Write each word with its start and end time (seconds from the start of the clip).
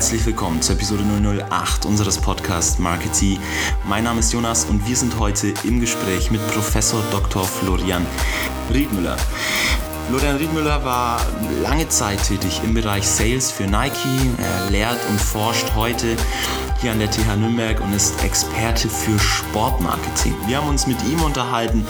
herzlich 0.00 0.24
willkommen 0.24 0.62
zur 0.62 0.76
Episode 0.76 1.04
008 1.50 1.84
unseres 1.84 2.16
Podcasts 2.16 2.78
Marketing. 2.78 3.38
Mein 3.86 4.04
Name 4.04 4.20
ist 4.20 4.32
Jonas 4.32 4.64
und 4.64 4.88
wir 4.88 4.96
sind 4.96 5.18
heute 5.18 5.52
im 5.62 5.78
Gespräch 5.78 6.30
mit 6.30 6.40
Professor 6.54 7.02
Dr. 7.10 7.44
Florian 7.44 8.06
Riedmüller. 8.72 9.18
Florian 10.08 10.36
Riedmüller 10.36 10.82
war 10.86 11.20
lange 11.62 11.86
Zeit 11.90 12.22
tätig 12.22 12.62
im 12.64 12.72
Bereich 12.72 13.06
Sales 13.06 13.52
für 13.52 13.64
Nike. 13.64 14.30
Er 14.38 14.70
lehrt 14.70 14.98
und 15.10 15.20
forscht 15.20 15.74
heute 15.76 16.16
hier 16.80 16.92
an 16.92 16.98
der 16.98 17.10
TH 17.10 17.36
Nürnberg 17.36 17.82
und 17.82 17.92
ist 17.92 18.24
Experte 18.24 18.88
für 18.88 19.18
Sportmarketing. 19.18 20.34
Wir 20.46 20.56
haben 20.56 20.68
uns 20.70 20.86
mit 20.86 20.96
ihm 21.04 21.20
unterhalten 21.20 21.86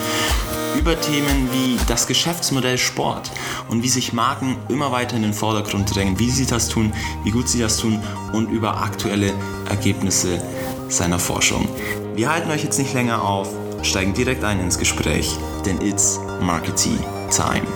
über 0.79 1.01
Themen 1.01 1.48
wie 1.52 1.79
das 1.88 2.06
Geschäftsmodell 2.06 2.79
Sport 2.79 3.30
und 3.69 3.83
wie 3.83 3.88
sich 3.88 4.12
Marken 4.12 4.56
immer 4.69 4.93
weiter 4.93 5.16
in 5.16 5.23
den 5.23 5.34
Vordergrund 5.34 5.95
drängen, 5.95 6.19
wie 6.19 6.30
sie 6.30 6.46
das 6.46 6.69
tun, 6.69 6.93
wie 7.24 7.30
gut 7.30 7.48
sie 7.48 7.60
das 7.60 7.77
tun 7.77 8.02
und 8.33 8.51
über 8.51 8.83
aktuelle 8.83 9.33
Ergebnisse 9.69 10.41
seiner 10.88 11.19
Forschung. 11.19 11.69
Wir 12.15 12.33
halten 12.33 12.51
euch 12.51 12.65
jetzt 12.65 12.79
nicht 12.79 12.95
länger 12.95 13.23
auf, 13.23 13.48
steigen 13.83 14.15
direkt 14.15 14.45
ein 14.45 14.60
ins 14.60 14.79
Gespräch, 14.79 15.37
denn 15.65 15.80
it's 15.80 16.20
Marketing 16.41 16.98
Time. 17.30 17.66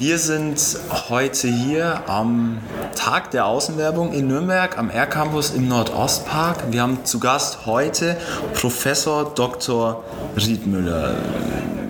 Wir 0.00 0.16
sind 0.16 0.78
heute 1.10 1.46
hier 1.46 2.08
am 2.08 2.60
Tag 2.96 3.32
der 3.32 3.44
Außenwerbung 3.44 4.14
in 4.14 4.28
Nürnberg 4.28 4.78
am 4.78 4.88
R-Campus 4.88 5.50
im 5.50 5.68
Nordostpark. 5.68 6.72
Wir 6.72 6.80
haben 6.80 7.04
zu 7.04 7.20
Gast 7.20 7.66
heute 7.66 8.16
Professor 8.54 9.34
Dr. 9.34 10.02
Riedmüller. 10.38 11.16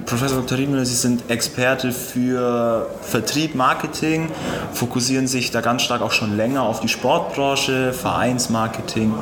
Professor 0.06 0.38
Dr. 0.40 0.58
Riedmüller, 0.58 0.84
Sie 0.84 0.96
sind 0.96 1.30
Experte 1.30 1.92
für 1.92 2.90
Vertrieb, 3.00 3.54
Marketing, 3.54 4.28
fokussieren 4.72 5.28
sich 5.28 5.52
da 5.52 5.60
ganz 5.60 5.82
stark 5.82 6.02
auch 6.02 6.10
schon 6.10 6.36
länger 6.36 6.64
auf 6.64 6.80
die 6.80 6.88
Sportbranche, 6.88 7.92
Vereinsmarketing 7.92 9.14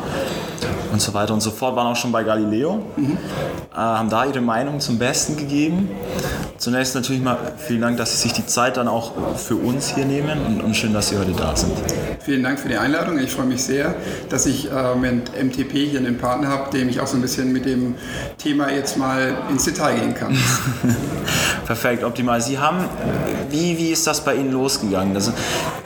und 0.93 1.03
so 1.03 1.13
weiter 1.13 1.35
und 1.35 1.43
so 1.43 1.51
fort. 1.51 1.77
Waren 1.77 1.89
auch 1.89 1.97
schon 1.97 2.11
bei 2.11 2.25
Galileo, 2.25 2.87
mhm. 2.97 3.19
äh, 3.71 3.77
haben 3.77 4.09
da 4.09 4.25
Ihre 4.25 4.41
Meinung 4.41 4.81
zum 4.81 4.99
Besten 4.99 5.37
gegeben. 5.37 5.91
Zunächst 6.59 6.97
natürlich 6.97 7.23
mal 7.23 7.39
vielen 7.57 7.83
Dank, 7.83 7.99
dass 7.99 8.11
Sie 8.11 8.19
sich 8.19 8.33
die 8.33 8.45
Zeit 8.45 8.77
dann 8.79 8.89
auch 8.89 9.13
für 9.37 9.55
uns 9.55 9.95
hier 9.95 10.05
nehmen 10.05 10.61
und, 10.61 10.75
schön, 10.75 10.93
dass 10.93 11.09
Sie 11.09 11.17
heute 11.17 11.31
da 11.31 11.55
sind. 11.55 11.73
Vielen 12.25 12.43
Dank 12.43 12.59
für 12.59 12.69
die 12.69 12.77
Einladung. 12.77 13.17
Ich 13.21 13.31
freue 13.31 13.47
mich 13.47 13.63
sehr, 13.63 13.95
dass 14.29 14.45
ich 14.45 14.69
äh, 14.71 14.97
mit 14.97 15.41
MTP 15.41 15.87
hier 15.87 16.01
einen 16.01 16.19
Partner 16.19 16.49
habe, 16.49 16.77
dem 16.77 16.89
ich 16.89 17.01
auch 17.01 17.07
so 17.07 17.17
ein 17.17 17.23
bisschen 17.23 17.53
mit 17.53 17.65
dem 17.65 17.95
Thema 18.39 18.73
jetzt 18.73 18.97
mal 18.97 19.37
ins 19.49 19.67
Detail 19.67 20.01
gehen 20.01 20.15
kann. 20.15 20.37
Perfekt, 21.67 22.03
optimal. 22.03 22.41
Sie 22.41 22.59
haben, 22.59 22.85
wie, 23.51 23.79
wie 23.79 23.91
ist 23.91 24.07
das 24.09 24.25
bei 24.25 24.35
Ihnen 24.35 24.51
losgegangen? 24.51 25.15
Also, 25.15 25.33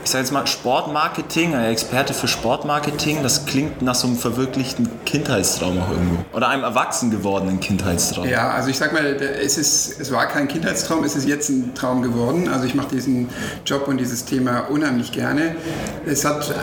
ich 0.02 0.10
sage 0.10 0.24
jetzt 0.24 0.32
mal 0.32 0.46
Sportmarketing, 0.46 1.54
ein 1.54 1.70
Experte 1.70 2.14
für 2.14 2.28
Sportmarketing, 2.28 3.22
das 3.22 3.46
klingt 3.46 3.82
nach 3.82 3.94
so 3.94 4.06
einem 4.06 4.16
verwirklichten 4.16 4.88
Kindheitstraum 5.04 5.80
auch 5.80 5.90
irgendwo. 5.90 6.24
Oder 6.36 6.48
einem 6.48 6.64
erwachsen 6.64 7.10
gewordenen 7.10 7.60
Kindheitstraum. 7.60 8.26
Ja, 8.26 8.50
also 8.50 8.68
ich 8.68 8.78
sag 8.78 8.92
mal, 8.92 9.04
es, 9.04 9.58
ist, 9.58 10.00
es 10.00 10.10
war 10.10 10.26
kein 10.26 10.48
Kindheitstraum, 10.48 10.61
es 10.64 11.16
ist 11.16 11.26
jetzt 11.26 11.48
ein 11.50 11.74
Traum 11.74 12.02
geworden. 12.02 12.48
Also 12.48 12.66
ich 12.66 12.74
mache 12.74 12.94
diesen 12.94 13.28
Job 13.66 13.88
und 13.88 13.98
dieses 13.98 14.24
Thema 14.24 14.60
unheimlich 14.70 15.12
gerne. 15.12 15.56
Es 16.06 16.24
hat 16.24 16.54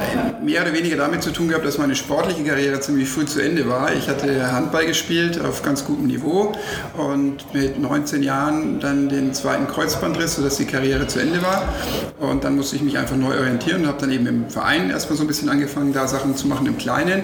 mehr 0.44 0.62
oder 0.62 0.74
weniger 0.74 0.98
damit 0.98 1.24
zu 1.24 1.32
tun 1.32 1.50
gehabt, 1.50 1.66
dass 1.66 1.78
meine 1.78 1.96
sportliche 1.96 2.44
Karriere 2.44 2.80
ziemlich 2.80 3.10
früh 3.10 3.26
zu 3.26 3.42
Ende 3.42 3.68
war. 3.68 3.94
Ich 3.94 4.08
hatte 4.08 4.52
Handball 4.52 4.86
gespielt 4.86 5.40
auf 5.44 5.62
ganz 5.64 5.86
gutem 5.86 6.08
Niveau 6.08 6.54
und 6.98 7.54
mit 7.54 7.80
19 7.80 8.24
Jahren 8.24 8.80
dann 8.80 9.10
den 9.10 9.34
zweiten 9.34 9.68
Kreuzbandriss, 9.68 10.36
sodass 10.36 10.58
die 10.58 10.66
Karriere 10.66 11.08
zu 11.08 11.20
Ende 11.20 11.42
war. 11.42 11.74
Und 12.20 12.44
dann 12.44 12.56
musste 12.56 12.76
ich 12.76 12.82
mich 12.82 12.98
einfach 12.98 13.16
neu 13.16 13.38
orientieren 13.38 13.82
und 13.82 13.88
habe 13.88 14.00
dann 14.00 14.12
eben 14.12 14.28
im 14.28 14.50
Verein 14.50 14.90
erstmal 14.90 15.18
so 15.18 15.24
ein 15.24 15.28
bisschen 15.28 15.50
angefangen, 15.50 15.94
da 15.94 16.08
Sachen 16.08 16.36
zu 16.36 16.48
machen 16.48 16.66
im 16.68 16.78
Kleinen 16.78 17.24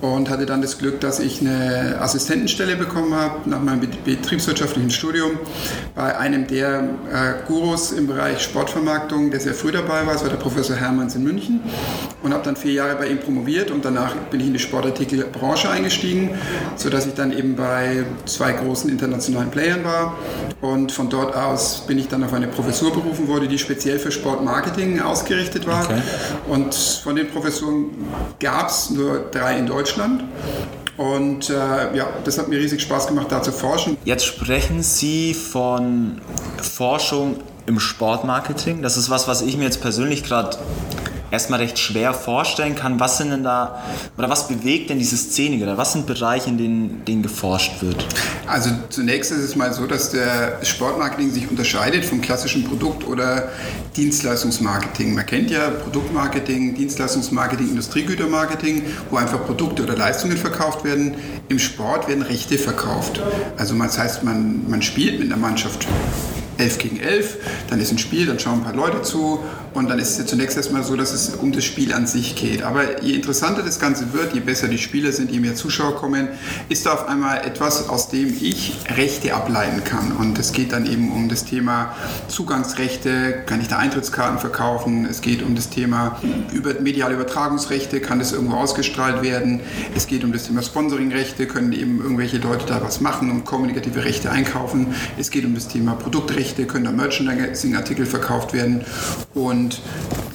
und 0.00 0.30
hatte 0.30 0.46
dann 0.46 0.62
das 0.62 0.78
Glück, 0.78 1.00
dass 1.00 1.20
ich 1.20 1.40
eine 1.40 1.98
Assistentenstelle 2.00 2.76
bekommen 2.76 3.14
habe 3.14 3.48
nach 3.48 3.60
meinem 3.60 3.80
betriebswirtschaftlichen 4.04 4.90
Studium 4.90 5.32
bei 5.94 6.11
einem 6.18 6.46
der 6.46 6.80
äh, 6.80 7.46
Gurus 7.46 7.92
im 7.92 8.06
Bereich 8.06 8.40
Sportvermarktung, 8.42 9.30
der 9.30 9.40
sehr 9.40 9.54
früh 9.54 9.72
dabei 9.72 10.06
war. 10.06 10.12
Das 10.12 10.22
war 10.22 10.30
der 10.30 10.36
Professor 10.36 10.76
Hermanns 10.76 11.14
in 11.14 11.24
München 11.24 11.60
und 12.22 12.32
habe 12.32 12.44
dann 12.44 12.56
vier 12.56 12.72
Jahre 12.72 12.96
bei 12.96 13.08
ihm 13.08 13.18
promoviert 13.18 13.70
und 13.70 13.84
danach 13.84 14.14
bin 14.30 14.40
ich 14.40 14.46
in 14.46 14.52
die 14.52 14.58
Sportartikelbranche 14.58 15.70
eingestiegen, 15.70 16.38
sodass 16.76 17.06
ich 17.06 17.14
dann 17.14 17.36
eben 17.36 17.56
bei 17.56 18.04
zwei 18.26 18.52
großen 18.52 18.90
internationalen 18.90 19.50
Playern 19.50 19.84
war 19.84 20.16
und 20.60 20.92
von 20.92 21.08
dort 21.08 21.34
aus 21.34 21.86
bin 21.86 21.98
ich 21.98 22.08
dann 22.08 22.24
auf 22.24 22.32
eine 22.32 22.48
Professur 22.48 22.92
berufen 22.92 23.28
worden, 23.28 23.48
die 23.48 23.58
speziell 23.58 23.98
für 23.98 24.12
Sportmarketing 24.12 25.00
ausgerichtet 25.00 25.66
war. 25.66 25.84
Okay. 25.84 26.00
Und 26.48 26.74
von 26.74 27.16
den 27.16 27.28
Professuren 27.28 27.90
gab 28.40 28.68
es 28.68 28.90
nur 28.90 29.30
drei 29.30 29.58
in 29.58 29.66
Deutschland. 29.66 30.24
Und 31.02 31.50
äh, 31.50 31.96
ja, 31.96 32.06
das 32.22 32.38
hat 32.38 32.46
mir 32.46 32.60
riesig 32.60 32.80
Spaß 32.80 33.08
gemacht, 33.08 33.26
da 33.30 33.42
zu 33.42 33.50
forschen. 33.50 33.96
Jetzt 34.04 34.24
sprechen 34.24 34.84
Sie 34.84 35.34
von 35.34 36.20
Forschung 36.62 37.38
im 37.66 37.80
Sportmarketing. 37.80 38.82
Das 38.82 38.96
ist 38.96 39.10
was, 39.10 39.26
was 39.26 39.42
ich 39.42 39.56
mir 39.56 39.64
jetzt 39.64 39.80
persönlich 39.80 40.22
gerade 40.22 40.56
erstmal 41.32 41.60
recht 41.60 41.78
schwer 41.78 42.12
vorstellen 42.14 42.76
kann. 42.76 43.00
Was 43.00 43.18
sind 43.18 43.30
denn 43.30 43.42
da, 43.42 43.82
oder 44.18 44.28
was 44.28 44.46
bewegt 44.46 44.90
denn 44.90 44.98
diese 44.98 45.16
Szene 45.16 45.62
oder 45.62 45.78
was 45.78 45.92
sind 45.94 46.06
Bereiche, 46.06 46.50
in 46.50 46.58
denen, 46.58 47.04
denen 47.06 47.22
geforscht 47.22 47.82
wird? 47.82 48.06
Also 48.46 48.70
zunächst 48.90 49.32
ist 49.32 49.38
es 49.38 49.56
mal 49.56 49.72
so, 49.72 49.86
dass 49.86 50.10
der 50.10 50.58
Sportmarketing 50.62 51.30
sich 51.30 51.50
unterscheidet 51.50 52.04
vom 52.04 52.20
klassischen 52.20 52.64
Produkt- 52.64 53.06
oder 53.06 53.48
Dienstleistungsmarketing. 53.96 55.14
Man 55.14 55.24
kennt 55.26 55.50
ja 55.50 55.70
Produktmarketing, 55.70 56.74
Dienstleistungsmarketing, 56.74 57.70
Industriegütermarketing, 57.70 58.84
wo 59.10 59.16
einfach 59.16 59.44
Produkte 59.46 59.82
oder 59.82 59.96
Leistungen 59.96 60.36
verkauft 60.36 60.84
werden. 60.84 61.14
Im 61.48 61.58
Sport 61.58 62.08
werden 62.08 62.22
Rechte 62.22 62.58
verkauft. 62.58 63.20
Also 63.56 63.74
das 63.78 63.98
heißt, 63.98 64.22
man, 64.22 64.68
man 64.68 64.82
spielt 64.82 65.18
mit 65.18 65.32
einer 65.32 65.40
Mannschaft 65.40 65.86
11 66.58 66.78
gegen 66.78 67.00
11, 67.00 67.36
dann 67.70 67.80
ist 67.80 67.92
ein 67.92 67.98
Spiel, 67.98 68.26
dann 68.26 68.38
schauen 68.38 68.58
ein 68.58 68.64
paar 68.64 68.74
Leute 68.74 69.02
zu. 69.02 69.40
Und 69.74 69.88
dann 69.88 69.98
ist 69.98 70.10
es 70.10 70.18
ja 70.18 70.26
zunächst 70.26 70.56
erstmal 70.56 70.84
so, 70.84 70.96
dass 70.96 71.12
es 71.12 71.30
um 71.30 71.50
das 71.50 71.64
Spiel 71.64 71.94
an 71.94 72.06
sich 72.06 72.36
geht. 72.36 72.62
Aber 72.62 73.02
je 73.02 73.14
interessanter 73.14 73.62
das 73.62 73.80
Ganze 73.80 74.12
wird, 74.12 74.34
je 74.34 74.40
besser 74.40 74.68
die 74.68 74.76
Spieler 74.76 75.12
sind, 75.12 75.30
je 75.30 75.40
mehr 75.40 75.54
Zuschauer 75.54 75.96
kommen, 75.96 76.28
ist 76.68 76.84
da 76.84 76.92
auf 76.92 77.08
einmal 77.08 77.38
etwas, 77.38 77.88
aus 77.88 78.08
dem 78.10 78.28
ich 78.28 78.76
Rechte 78.94 79.34
ableiten 79.34 79.82
kann. 79.84 80.12
Und 80.12 80.38
es 80.38 80.52
geht 80.52 80.72
dann 80.72 80.84
eben 80.84 81.10
um 81.10 81.30
das 81.30 81.46
Thema 81.46 81.94
Zugangsrechte, 82.28 83.44
kann 83.46 83.62
ich 83.62 83.68
da 83.68 83.78
Eintrittskarten 83.78 84.38
verkaufen, 84.38 85.06
es 85.06 85.22
geht 85.22 85.42
um 85.42 85.54
das 85.54 85.70
Thema 85.70 86.20
über, 86.52 86.74
mediale 86.80 87.14
Übertragungsrechte, 87.14 88.00
kann 88.00 88.18
das 88.18 88.32
irgendwo 88.32 88.56
ausgestrahlt 88.56 89.22
werden, 89.22 89.60
es 89.94 90.06
geht 90.06 90.22
um 90.22 90.32
das 90.32 90.44
Thema 90.44 90.62
Sponsoringrechte, 90.62 91.46
können 91.46 91.72
eben 91.72 91.98
irgendwelche 92.02 92.38
Leute 92.38 92.66
da 92.66 92.82
was 92.82 93.00
machen 93.00 93.30
und 93.30 93.44
kommunikative 93.44 94.04
Rechte 94.04 94.30
einkaufen, 94.30 94.94
es 95.18 95.30
geht 95.30 95.44
um 95.46 95.54
das 95.54 95.68
Thema 95.68 95.94
Produktrechte, 95.94 96.41
Rechte 96.42 96.66
können 96.66 96.84
da 96.84 96.90
Merchandising-Artikel 96.90 98.04
verkauft 98.04 98.52
werden. 98.52 98.84
Und, 99.32 99.80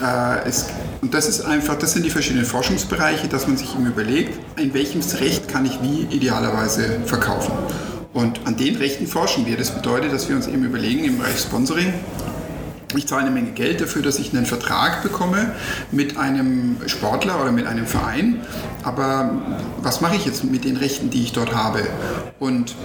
äh, 0.01 0.47
es, 0.47 0.68
und 1.01 1.13
das 1.13 1.28
ist 1.28 1.41
einfach, 1.41 1.78
das 1.78 1.94
sind 1.94 2.06
die 2.06 2.09
verschiedenen 2.09 2.45
Forschungsbereiche, 2.45 3.28
dass 3.28 3.45
man 3.45 3.57
sich 3.57 3.75
eben 3.75 3.85
überlegt, 3.85 4.40
in 4.57 4.73
welchem 4.73 5.01
Recht 5.19 5.50
kann 5.50 5.66
ich 5.66 5.81
wie 5.81 6.07
idealerweise 6.16 7.01
verkaufen. 7.06 7.51
Und 8.13 8.40
an 8.45 8.56
den 8.56 8.78
Rechten 8.78 9.06
forschen 9.06 9.45
wir. 9.45 9.57
Das 9.57 9.72
bedeutet, 9.72 10.13
dass 10.13 10.29
wir 10.29 10.38
uns 10.38 10.47
eben 10.47 10.63
überlegen 10.63 11.03
im 11.03 11.18
Bereich 11.18 11.40
Sponsoring, 11.40 11.94
ich 12.95 13.06
zahle 13.06 13.24
eine 13.24 13.31
Menge 13.31 13.51
Geld 13.51 13.81
dafür, 13.81 14.01
dass 14.01 14.18
ich 14.18 14.33
einen 14.33 14.45
Vertrag 14.45 15.03
bekomme 15.03 15.51
mit 15.92 16.18
einem 16.18 16.77
Sportler 16.86 17.42
oder 17.42 17.51
mit 17.51 17.68
einem 17.68 17.86
Verein. 17.86 18.39
Aber 18.81 19.42
was 19.81 20.00
mache 20.00 20.15
ich 20.15 20.25
jetzt 20.25 20.45
mit 20.45 20.63
den 20.63 20.77
Rechten, 20.77 21.10
die 21.10 21.21
ich 21.21 21.33
dort 21.33 21.53
habe? 21.53 21.86
Und 22.39 22.75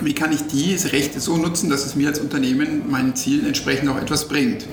wie 0.00 0.14
kann 0.14 0.32
ich 0.32 0.46
diese 0.46 0.92
Rechte 0.92 1.20
so 1.20 1.36
nutzen, 1.36 1.70
dass 1.70 1.84
es 1.86 1.94
mir 1.94 2.08
als 2.08 2.18
Unternehmen 2.18 2.90
meinen 2.90 3.14
Zielen 3.14 3.46
entsprechend 3.46 3.88
auch 3.88 3.98
etwas 3.98 4.28
bringt. 4.28 4.66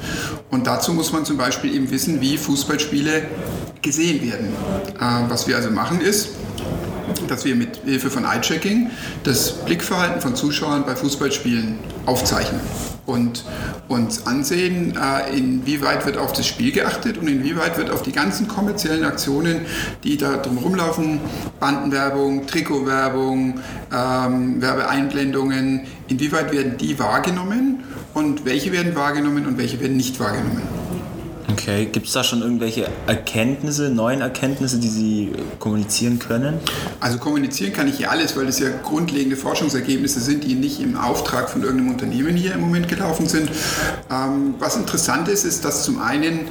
Und 0.52 0.68
dazu 0.68 0.94
muss 0.94 1.12
man 1.12 1.26
zum 1.26 1.38
Beispiel 1.38 1.74
eben 1.76 1.90
wissen, 1.92 2.22
wie 2.22 2.38
Fußballspiele 2.38 3.24
gesehen 3.82 4.22
werden. 4.24 4.48
Äh, 5.00 5.30
was 5.30 5.48
wir 5.48 5.56
also 5.56 5.72
machen 5.72 6.02
ist, 6.02 6.30
dass 7.28 7.46
wir 7.46 7.56
mit 7.56 7.82
Hilfe 7.86 8.10
von 8.10 8.26
Eye-Tracking 8.26 8.90
das 9.24 9.52
Blickverhalten 9.66 10.22
von 10.22 10.36
Zuschauern 10.36 10.86
bei 10.86 10.96
Fußballspielen 10.96 11.78
aufzeichnen 12.06 12.60
und 13.06 13.44
uns 13.88 14.26
ansehen, 14.26 14.96
äh, 14.96 15.38
inwieweit 15.38 16.06
wird 16.06 16.18
auf 16.18 16.34
das 16.34 16.48
Spiel 16.48 16.72
geachtet 16.72 17.18
und 17.18 17.28
inwieweit 17.28 17.78
wird 17.78 17.90
auf 17.90 18.02
die 18.02 18.12
ganzen 18.12 18.48
kommerziellen 18.48 19.04
Aktionen, 19.04 19.66
die 20.04 20.18
da 20.18 20.38
drumherum 20.38 20.76
laufen, 20.76 21.20
Bandenwerbung, 21.60 22.48
Trikotwerbung, 22.48 23.60
ähm, 23.94 24.62
Werbeeinblendungen, 24.62 25.82
inwieweit 26.08 26.52
werden 26.52 26.78
die 26.78 26.98
wahrgenommen 26.98 27.84
und 28.14 28.46
welche 28.46 28.72
werden 28.72 28.96
wahrgenommen 28.96 29.46
und 29.46 29.58
welche 29.58 29.80
werden 29.80 29.98
nicht 29.98 30.20
wahrgenommen. 30.20 30.83
Okay, 31.54 31.86
gibt 31.86 32.08
es 32.08 32.14
da 32.14 32.24
schon 32.24 32.42
irgendwelche 32.42 32.90
Erkenntnisse, 33.06 33.90
neuen 33.90 34.22
Erkenntnisse, 34.22 34.80
die 34.80 34.88
Sie 34.88 35.32
kommunizieren 35.60 36.18
können? 36.18 36.58
Also 37.00 37.20
kommunizieren 37.20 37.74
kann 37.74 37.88
ich 37.88 38.00
ja 38.00 38.10
alles, 38.10 38.36
weil 38.36 38.48
das 38.48 38.58
ja 38.58 38.70
grundlegende 38.82 39.38
Forschungsergebnisse 39.38 40.20
sind, 40.20 40.44
die 40.44 40.56
nicht 40.56 40.80
im 40.80 40.98
Auftrag 40.98 41.52
von 41.52 41.62
irgendeinem 41.62 41.92
Unternehmen 41.92 42.36
hier 42.36 42.56
im 42.56 42.62
Moment 42.62 42.88
gelaufen 42.88 43.28
sind. 43.28 43.52
Ähm, 44.10 44.56
was 44.58 44.76
interessant 44.78 45.28
ist, 45.28 45.46
ist, 45.46 45.64
dass 45.64 45.84
zum 45.84 46.02
einen 46.02 46.48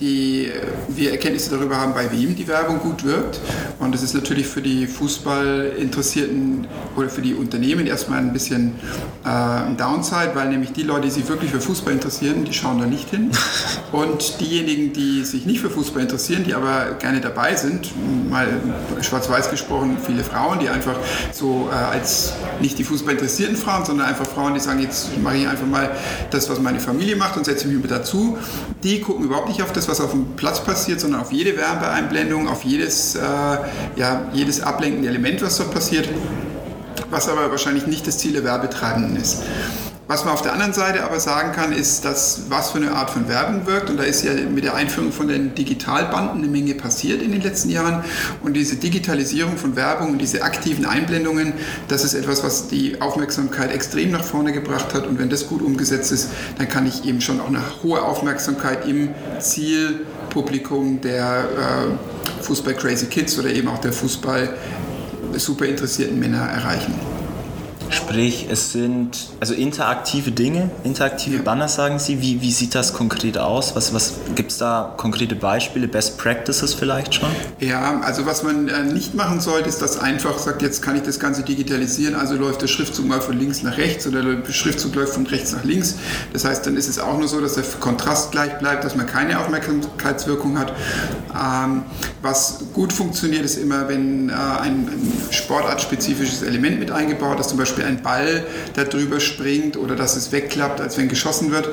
die, 0.00 0.50
wir 0.88 1.10
Erkenntnisse 1.10 1.50
darüber 1.50 1.76
haben, 1.76 1.92
bei 1.92 2.10
wem 2.10 2.34
die 2.34 2.48
Werbung 2.48 2.78
gut 2.78 3.04
wirkt. 3.04 3.38
Und 3.78 3.94
das 3.94 4.02
ist 4.02 4.14
natürlich 4.14 4.46
für 4.46 4.62
die 4.62 4.86
Fußballinteressierten 4.86 6.66
oder 6.96 7.10
für 7.10 7.20
die 7.20 7.34
Unternehmen 7.34 7.86
erstmal 7.86 8.20
ein 8.20 8.32
bisschen 8.32 8.76
äh, 9.22 9.28
ein 9.28 9.76
Downside, 9.76 10.30
weil 10.32 10.48
nämlich 10.48 10.72
die 10.72 10.82
Leute, 10.82 11.02
die 11.02 11.10
sich 11.10 11.28
wirklich 11.28 11.50
für 11.50 11.60
Fußball 11.60 11.92
interessieren, 11.92 12.44
die 12.44 12.54
schauen 12.54 12.78
da 12.78 12.86
nicht 12.86 13.10
hin. 13.10 13.30
Und 13.92 14.40
diejenigen, 14.46 14.92
die 14.92 15.24
sich 15.24 15.46
nicht 15.46 15.60
für 15.60 15.70
Fußball 15.70 16.02
interessieren, 16.02 16.44
die 16.44 16.54
aber 16.54 16.96
gerne 16.98 17.20
dabei 17.20 17.54
sind, 17.56 17.90
mal 18.30 18.48
schwarz-weiß 19.00 19.50
gesprochen, 19.50 19.98
viele 20.04 20.24
Frauen, 20.24 20.60
die 20.60 20.68
einfach 20.68 20.96
so 21.32 21.68
äh, 21.70 21.74
als 21.74 22.32
nicht 22.60 22.78
die 22.78 22.84
Fußballinteressierten 22.84 23.56
Frauen, 23.56 23.84
sondern 23.84 24.06
einfach 24.06 24.26
Frauen, 24.26 24.54
die 24.54 24.60
sagen, 24.60 24.80
jetzt 24.80 25.18
mache 25.18 25.36
ich 25.36 25.48
einfach 25.48 25.66
mal 25.66 25.90
das, 26.30 26.48
was 26.48 26.60
meine 26.60 26.80
Familie 26.80 27.16
macht 27.16 27.36
und 27.36 27.44
setze 27.44 27.68
mich 27.68 27.80
mit 27.80 27.90
dazu, 27.90 28.38
die 28.82 29.00
gucken 29.00 29.24
überhaupt 29.24 29.48
nicht 29.48 29.62
auf 29.62 29.72
das, 29.72 29.88
was 29.88 30.00
auf 30.00 30.12
dem 30.12 30.36
Platz 30.36 30.62
passiert, 30.64 31.00
sondern 31.00 31.20
auf 31.20 31.32
jede 31.32 31.56
Werbeeinblendung, 31.56 32.48
auf 32.48 32.64
jedes, 32.64 33.16
äh, 33.16 33.20
ja, 33.20 34.28
jedes 34.32 34.60
ablenkende 34.60 35.08
Element, 35.08 35.42
was 35.42 35.58
dort 35.58 35.72
passiert, 35.72 36.08
was 37.10 37.28
aber 37.28 37.50
wahrscheinlich 37.50 37.86
nicht 37.86 38.06
das 38.06 38.18
Ziel 38.18 38.32
der 38.32 38.44
Werbetreibenden 38.44 39.16
ist. 39.16 39.42
Was 40.08 40.24
man 40.24 40.34
auf 40.34 40.42
der 40.42 40.52
anderen 40.52 40.72
Seite 40.72 41.02
aber 41.02 41.18
sagen 41.18 41.50
kann, 41.50 41.72
ist, 41.72 42.04
dass 42.04 42.42
was 42.48 42.70
für 42.70 42.78
eine 42.78 42.92
Art 42.92 43.10
von 43.10 43.28
Werbung 43.28 43.66
wirkt. 43.66 43.90
Und 43.90 43.96
da 43.96 44.04
ist 44.04 44.22
ja 44.22 44.32
mit 44.34 44.62
der 44.62 44.74
Einführung 44.74 45.10
von 45.10 45.26
den 45.26 45.56
Digitalbanden 45.56 46.38
eine 46.38 46.46
Menge 46.46 46.74
passiert 46.74 47.22
in 47.22 47.32
den 47.32 47.42
letzten 47.42 47.70
Jahren. 47.70 48.04
Und 48.44 48.54
diese 48.54 48.76
Digitalisierung 48.76 49.56
von 49.56 49.74
Werbung 49.74 50.12
und 50.12 50.18
diese 50.18 50.42
aktiven 50.42 50.86
Einblendungen, 50.86 51.54
das 51.88 52.04
ist 52.04 52.14
etwas, 52.14 52.44
was 52.44 52.68
die 52.68 53.00
Aufmerksamkeit 53.00 53.72
extrem 53.72 54.12
nach 54.12 54.22
vorne 54.22 54.52
gebracht 54.52 54.94
hat. 54.94 55.08
Und 55.08 55.18
wenn 55.18 55.28
das 55.28 55.48
gut 55.48 55.60
umgesetzt 55.60 56.12
ist, 56.12 56.30
dann 56.56 56.68
kann 56.68 56.86
ich 56.86 57.04
eben 57.04 57.20
schon 57.20 57.40
auch 57.40 57.48
eine 57.48 57.62
hohe 57.82 58.00
Aufmerksamkeit 58.00 58.86
im 58.86 59.08
Zielpublikum 59.40 61.00
der 61.00 61.48
äh, 62.38 62.42
Fußball 62.44 62.74
Crazy 62.74 63.06
Kids 63.06 63.36
oder 63.40 63.48
eben 63.48 63.66
auch 63.66 63.78
der 63.78 63.92
Fußball 63.92 64.54
super 65.34 65.66
interessierten 65.66 66.18
Männer 66.20 66.46
erreichen. 66.46 66.94
Sprich, 67.90 68.46
es 68.50 68.72
sind 68.72 69.28
also 69.40 69.54
interaktive 69.54 70.30
Dinge, 70.30 70.70
interaktive. 70.84 71.38
Banner, 71.40 71.68
sagen 71.68 71.98
Sie. 71.98 72.20
Wie, 72.20 72.42
wie 72.42 72.50
sieht 72.50 72.74
das 72.74 72.92
konkret 72.92 73.38
aus? 73.38 73.76
Was, 73.76 73.94
was 73.94 74.14
gibt 74.34 74.52
es 74.52 74.58
da 74.58 74.94
konkrete 74.96 75.34
Beispiele, 75.36 75.88
Best 75.88 76.18
Practices 76.18 76.74
vielleicht 76.74 77.14
schon? 77.14 77.28
Ja, 77.60 78.00
also 78.00 78.26
was 78.26 78.42
man 78.42 78.68
äh, 78.68 78.84
nicht 78.84 79.14
machen 79.14 79.40
sollte, 79.40 79.68
ist, 79.68 79.82
dass 79.82 79.98
einfach 79.98 80.38
sagt, 80.38 80.62
jetzt 80.62 80.82
kann 80.82 80.96
ich 80.96 81.02
das 81.02 81.20
Ganze 81.20 81.42
digitalisieren, 81.42 82.14
also 82.14 82.34
läuft 82.34 82.62
der 82.62 82.66
Schriftzug 82.66 83.06
mal 83.06 83.20
von 83.20 83.38
links 83.38 83.62
nach 83.62 83.76
rechts 83.76 84.06
oder 84.06 84.22
der 84.22 84.52
Schriftzug 84.52 84.94
läuft 84.94 85.14
von 85.14 85.26
rechts 85.26 85.52
nach 85.52 85.64
links. 85.64 85.96
Das 86.32 86.44
heißt, 86.44 86.66
dann 86.66 86.76
ist 86.76 86.88
es 86.88 86.98
auch 86.98 87.18
nur 87.18 87.28
so, 87.28 87.40
dass 87.40 87.54
der 87.54 87.64
Kontrast 87.80 88.32
gleich 88.32 88.58
bleibt, 88.58 88.84
dass 88.84 88.96
man 88.96 89.06
keine 89.06 89.38
Aufmerksamkeitswirkung 89.38 90.58
hat. 90.58 90.72
Ähm, 91.34 91.82
was 92.22 92.64
gut 92.72 92.92
funktioniert, 92.92 93.44
ist 93.44 93.56
immer, 93.56 93.88
wenn 93.88 94.28
äh, 94.28 94.32
ein, 94.32 94.88
ein 94.88 95.12
sportartspezifisches 95.30 96.42
Element 96.42 96.80
mit 96.80 96.90
eingebaut 96.90 97.40
ist, 97.40 97.50
zum 97.50 97.58
Beispiel 97.58 97.75
Beispiel 97.76 97.84
ein 97.84 98.02
Ball 98.02 98.44
da 98.74 98.84
drüber 98.84 99.20
springt 99.20 99.76
oder 99.76 99.96
dass 99.96 100.16
es 100.16 100.32
wegklappt, 100.32 100.80
als 100.80 100.96
wenn 100.96 101.08
geschossen 101.08 101.50
wird. 101.50 101.68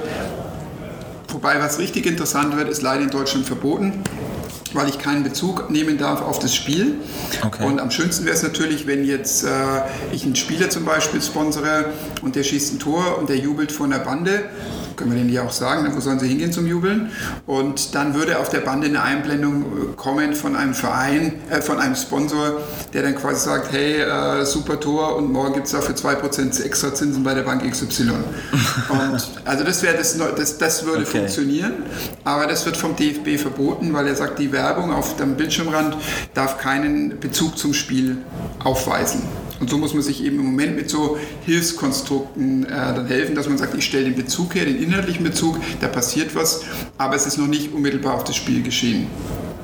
Wobei, 1.29 1.59
was 1.59 1.79
richtig 1.79 2.05
interessant 2.05 2.55
wird, 2.57 2.69
ist 2.69 2.81
leider 2.81 3.03
in 3.03 3.09
Deutschland 3.09 3.45
verboten 3.45 4.03
weil 4.75 4.89
ich 4.89 4.97
keinen 4.97 5.23
Bezug 5.23 5.69
nehmen 5.69 6.00
darf 6.00 6.23
auf 6.23 6.39
das 6.39 6.55
Spiel. 6.55 6.95
Okay. 7.45 7.63
Und 7.63 7.79
am 7.79 7.91
schönsten 7.91 8.25
wäre 8.25 8.35
es 8.35 8.41
natürlich, 8.41 8.88
wenn 8.88 9.05
jetzt 9.05 9.44
äh, 9.44 9.50
ich 10.11 10.25
einen 10.25 10.35
Spieler 10.35 10.71
zum 10.71 10.83
Beispiel 10.83 11.21
sponsere 11.21 11.94
und 12.23 12.35
der 12.35 12.41
schießt 12.41 12.73
ein 12.73 12.79
Tor 12.79 13.19
und 13.19 13.29
der 13.29 13.38
jubelt 13.38 13.71
von 13.71 13.91
der 13.91 14.00
Bande 14.00 14.45
können 15.03 15.15
wir 15.15 15.21
denen 15.21 15.33
ja 15.33 15.44
auch 15.44 15.51
sagen, 15.51 15.91
wo 15.94 16.00
sollen 16.00 16.19
sie 16.19 16.27
hingehen 16.27 16.51
zum 16.51 16.65
Jubeln. 16.65 17.11
Und 17.45 17.94
dann 17.94 18.13
würde 18.13 18.39
auf 18.39 18.50
der 18.50 18.59
Bande 18.59 18.88
eine 18.88 19.01
Einblendung 19.01 19.63
äh, 19.63 19.95
kommen 19.95 20.33
von 20.33 20.55
einem 20.55 20.73
Verein, 20.73 21.33
äh, 21.50 21.61
von 21.61 21.79
einem 21.79 21.95
Sponsor, 21.95 22.61
der 22.94 23.03
dann 23.03 23.15
quasi 23.15 23.45
sagt, 23.45 23.71
hey, 23.71 24.01
äh, 24.01 24.45
super 24.45 24.79
Tor 24.79 25.17
und 25.17 25.31
morgen 25.31 25.53
gibt 25.55 25.67
es 25.67 25.73
dafür 25.73 25.95
2% 25.95 26.63
extra 26.63 26.94
Zinsen 26.94 27.23
bei 27.23 27.33
der 27.33 27.44
Bank 27.44 27.69
XY. 27.69 28.11
und 28.89 29.31
also 29.45 29.63
das 29.63 29.83
wäre 29.83 29.97
das, 29.97 30.17
das, 30.17 30.57
das 30.57 30.85
würde 30.85 31.03
okay. 31.03 31.17
funktionieren, 31.17 31.73
aber 32.23 32.47
das 32.47 32.65
wird 32.65 32.77
vom 32.77 32.95
DFB 32.95 33.39
verboten, 33.39 33.94
weil 33.94 34.07
er 34.07 34.15
sagt, 34.15 34.39
die 34.39 34.51
Werbung 34.51 34.94
auf 34.94 35.17
dem 35.17 35.35
Bildschirmrand 35.35 35.97
darf 36.33 36.57
keinen 36.57 37.19
Bezug 37.19 37.57
zum 37.57 37.73
Spiel 37.73 38.17
aufweisen. 38.63 39.23
Und 39.63 39.69
so 39.69 39.77
muss 39.77 39.94
man 39.94 40.04
sich 40.04 40.21
eben 40.25 40.39
im 40.39 40.45
Moment 40.48 40.75
mit 40.75 40.89
so 40.89 41.18
Hilfskonstrukten 41.45 42.65
äh, 42.65 42.69
dann 42.69 43.07
helfen, 43.07 43.33
dass 43.33 43.48
man 43.48 43.57
sagt, 43.57 43.74
ich 43.75 43.86
stelle 43.86 44.04
den 44.04 44.15
Bezug 44.15 44.56
her, 44.56 44.65
den 44.65 44.75
inhaltlichen 44.75 45.24
Bezug, 45.24 45.57
da 45.80 45.88
passiert 45.88 46.36
was, 46.36 46.63
aber 46.98 47.15
es 47.15 47.25
ist 47.25 47.38
noch 47.38 47.48
nicht 47.48 47.74
unmittelbar 47.74 48.15
auf 48.15 48.25
das 48.25 48.36
Spiel 48.36 48.62
geschehen 48.62 49.07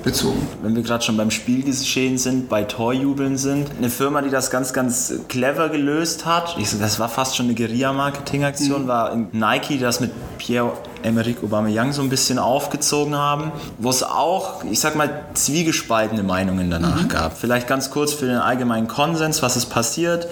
bezogen. 0.01 0.39
Wenn 0.61 0.73
wir 0.73 0.83
gerade 0.83 1.03
schon 1.03 1.17
beim 1.17 1.31
Spielgeschehen 1.31 2.17
sind, 2.17 2.47
bei 2.47 2.63
Torjubeln 2.63 3.35
sind, 3.37 3.71
eine 3.77 3.89
Firma, 3.89 4.21
die 4.21 4.29
das 4.29 4.51
ganz, 4.51 4.71
ganz 4.71 5.13
clever 5.27 5.67
gelöst 5.67 6.25
hat, 6.25 6.55
ich, 6.57 6.69
das 6.79 6.97
war 7.01 7.09
fast 7.09 7.35
schon 7.35 7.47
eine 7.47 7.55
Guerilla-Marketing-Aktion, 7.55 8.83
mhm. 8.83 8.87
war 8.87 9.27
Nike, 9.33 9.79
das 9.79 9.99
mit 9.99 10.11
Pierre 10.37 10.71
Emerick 11.03 11.43
Aubameyang 11.43 11.93
so 11.93 12.01
ein 12.01 12.09
bisschen 12.09 12.39
aufgezogen 12.39 13.15
haben, 13.15 13.51
wo 13.77 13.89
es 13.89 14.03
auch, 14.03 14.63
ich 14.63 14.79
sag 14.79 14.95
mal, 14.95 15.23
zwiegespaltene 15.33 16.23
Meinungen 16.23 16.69
danach 16.69 17.03
mhm. 17.03 17.09
gab. 17.09 17.37
Vielleicht 17.37 17.67
ganz 17.67 17.89
kurz 17.91 18.13
für 18.13 18.25
den 18.25 18.37
allgemeinen 18.37 18.87
Konsens, 18.87 19.41
was 19.41 19.55
ist 19.55 19.67
passiert. 19.67 20.27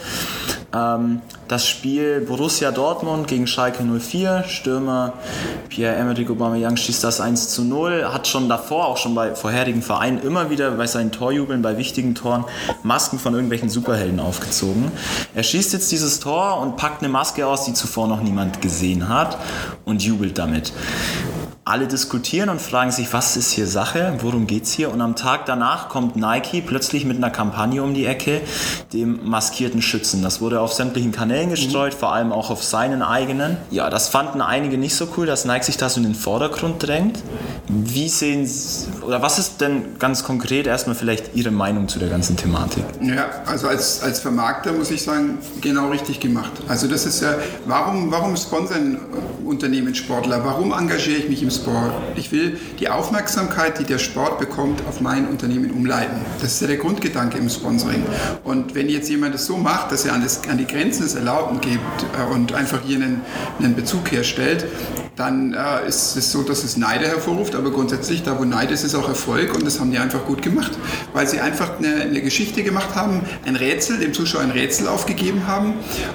Ähm, 0.73 1.21
das 1.47 1.67
Spiel 1.67 2.21
Borussia 2.21 2.71
Dortmund 2.71 3.27
gegen 3.27 3.47
Schalke 3.47 3.83
04, 3.83 4.43
Stürmer 4.47 5.13
Pierre-Emerick 5.69 6.29
Aubameyang 6.29 6.77
schießt 6.77 7.03
das 7.03 7.21
1 7.21 7.49
zu 7.49 7.63
0, 7.63 8.05
hat 8.11 8.27
schon 8.27 8.49
davor, 8.49 8.87
auch 8.87 8.97
schon 8.97 9.15
bei 9.15 9.35
vorherigen 9.35 9.81
Vereinen, 9.81 10.21
immer 10.21 10.49
wieder 10.49 10.71
bei 10.71 10.87
seinen 10.87 11.11
Torjubeln, 11.11 11.61
bei 11.61 11.77
wichtigen 11.77 12.15
Toren, 12.15 12.45
Masken 12.83 13.19
von 13.19 13.33
irgendwelchen 13.33 13.69
Superhelden 13.69 14.19
aufgezogen. 14.19 14.91
Er 15.33 15.43
schießt 15.43 15.73
jetzt 15.73 15.91
dieses 15.91 16.19
Tor 16.19 16.59
und 16.59 16.77
packt 16.77 17.01
eine 17.01 17.09
Maske 17.09 17.47
aus, 17.47 17.65
die 17.65 17.73
zuvor 17.73 18.07
noch 18.07 18.21
niemand 18.21 18.61
gesehen 18.61 19.07
hat 19.07 19.37
und 19.85 20.03
jubelt 20.03 20.37
damit 20.37 20.73
alle 21.67 21.87
diskutieren 21.87 22.49
und 22.49 22.61
fragen 22.61 22.91
sich, 22.91 23.11
was 23.11 23.35
ist 23.35 23.51
hier 23.51 23.67
Sache, 23.67 24.17
worum 24.21 24.47
geht 24.47 24.63
es 24.63 24.71
hier? 24.71 24.91
Und 24.91 25.01
am 25.01 25.15
Tag 25.15 25.45
danach 25.45 25.89
kommt 25.89 26.15
Nike 26.15 26.61
plötzlich 26.61 27.03
mit 27.03 27.17
einer 27.17 27.29
Kampagne 27.29 27.83
um 27.83 27.93
die 27.93 28.05
Ecke, 28.05 28.41
dem 28.93 29.27
maskierten 29.27 29.81
Schützen. 29.81 30.21
Das 30.21 30.39
wurde 30.39 30.61
auf 30.61 30.71
sämtlichen 30.71 31.11
Kanälen 31.11 31.49
gestreut, 31.49 31.93
mhm. 31.93 31.97
vor 31.97 32.13
allem 32.13 32.31
auch 32.31 32.49
auf 32.49 32.63
seinen 32.63 33.01
eigenen. 33.01 33.57
Ja, 33.69 33.89
das 33.89 34.07
fanden 34.07 34.41
einige 34.41 34.77
nicht 34.77 34.95
so 34.95 35.09
cool, 35.17 35.25
dass 35.25 35.43
Nike 35.43 35.65
sich 35.65 35.77
da 35.77 35.89
so 35.89 35.99
in 35.99 36.05
den 36.05 36.15
Vordergrund 36.15 36.81
drängt. 36.87 37.19
Wie 37.69 38.07
sehen 38.07 38.45
Sie, 38.45 38.87
oder 39.01 39.21
was 39.21 39.39
ist 39.39 39.59
denn 39.59 39.99
ganz 39.99 40.23
konkret 40.23 40.67
erstmal 40.67 40.95
vielleicht 40.95 41.35
Ihre 41.35 41.51
Meinung 41.51 41.89
zu 41.89 41.99
der 41.99 42.07
ganzen 42.07 42.37
Thematik? 42.37 42.83
Ja, 43.01 43.29
also 43.45 43.67
als, 43.67 44.01
als 44.01 44.21
Vermarkter 44.21 44.71
muss 44.71 44.89
ich 44.89 45.03
sagen, 45.03 45.39
genau 45.59 45.89
richtig 45.89 46.21
gemacht. 46.21 46.51
Also 46.69 46.87
das 46.87 47.05
ist 47.05 47.21
ja, 47.21 47.35
warum, 47.65 48.09
warum 48.09 48.37
sponsern 48.37 48.99
Unternehmen 49.43 49.95
Sportler? 49.95 50.45
Warum 50.45 50.71
engagiere 50.71 51.17
ich 51.17 51.29
mich 51.29 51.43
im 51.43 51.51
Sport. 51.51 51.93
Ich 52.15 52.31
will 52.31 52.57
die 52.79 52.89
Aufmerksamkeit, 52.89 53.79
die 53.79 53.83
der 53.83 53.97
Sport 53.97 54.39
bekommt, 54.39 54.81
auf 54.87 55.01
mein 55.01 55.27
Unternehmen 55.27 55.71
umleiten. 55.71 56.17
Das 56.41 56.53
ist 56.53 56.61
ja 56.61 56.67
der 56.67 56.77
Grundgedanke 56.77 57.37
im 57.37 57.49
Sponsoring. 57.49 58.03
Und 58.45 58.75
wenn 58.75 58.87
jetzt 58.87 59.09
jemand 59.09 59.35
es 59.35 59.45
so 59.45 59.57
macht, 59.57 59.91
dass 59.91 60.05
er 60.05 60.13
an, 60.13 60.23
das, 60.23 60.47
an 60.47 60.57
die 60.57 60.67
Grenzen 60.67 61.03
des 61.03 61.15
Erlaubten 61.15 61.59
gibt 61.59 61.81
äh, 62.17 62.33
und 62.33 62.53
einfach 62.53 62.79
hier 62.85 62.97
einen, 62.97 63.21
einen 63.59 63.75
Bezug 63.75 64.11
herstellt, 64.11 64.65
dann 65.17 65.55
äh, 65.55 65.87
ist 65.87 66.15
es 66.15 66.31
so, 66.31 66.43
dass 66.43 66.63
es 66.63 66.77
Neide 66.77 67.07
hervorruft, 67.07 67.55
aber 67.55 67.71
grundsätzlich, 67.71 68.21
da 68.21 68.37
wo 68.39 68.45
Neid 68.45 68.71
ist, 68.71 68.83
ist 68.83 68.93
auch 68.93 69.09
Erfolg 69.09 69.53
und 69.55 69.65
das 69.65 69.79
haben 69.79 69.91
die 69.91 69.97
einfach 69.97 70.23
gut 70.25 70.43
gemacht, 70.43 70.71
weil 71.11 71.27
sie 71.27 71.39
einfach 71.39 71.79
eine, 71.79 72.01
eine, 72.01 72.21
Geschichte 72.21 72.61
gemacht 72.63 72.93
haben, 72.93 73.21
ein 73.45 73.55
Rätsel, 73.55 73.97
dem 73.97 74.13
Zuschauer 74.13 74.41
ein 74.41 74.51
Rätsel 74.51 74.87
aufgegeben 74.87 75.47
haben 75.47 75.73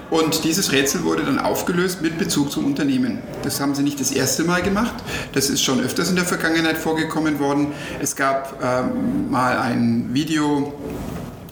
und 0.09 0.45
dieses 0.45 0.71
Rätsel 0.71 1.03
wurde 1.03 1.25
dann 1.25 1.41
aufgelöst 1.41 2.01
mit 2.01 2.17
Bezug 2.17 2.53
zum 2.53 2.65
Unternehmen. 2.65 3.19
Das 3.43 3.61
haben 3.61 3.75
sie 3.75 3.83
nicht 3.83 3.99
das 3.99 4.13
erste 4.13 4.45
Mal 4.45 4.63
gemacht, 4.63 4.95
das 5.33 5.51
ist 5.51 5.65
schon 5.65 5.81
öfters 5.81 6.09
in 6.09 6.17
der 6.17 6.25
Vergangenheit 6.25 6.79
vorgekommen 6.79 7.41
worden. 7.41 7.73
Es 8.01 8.15
gab 8.15 8.63
ähm, 8.63 9.31
mal 9.31 9.59
ein 9.59 10.11
Video, 10.13 10.73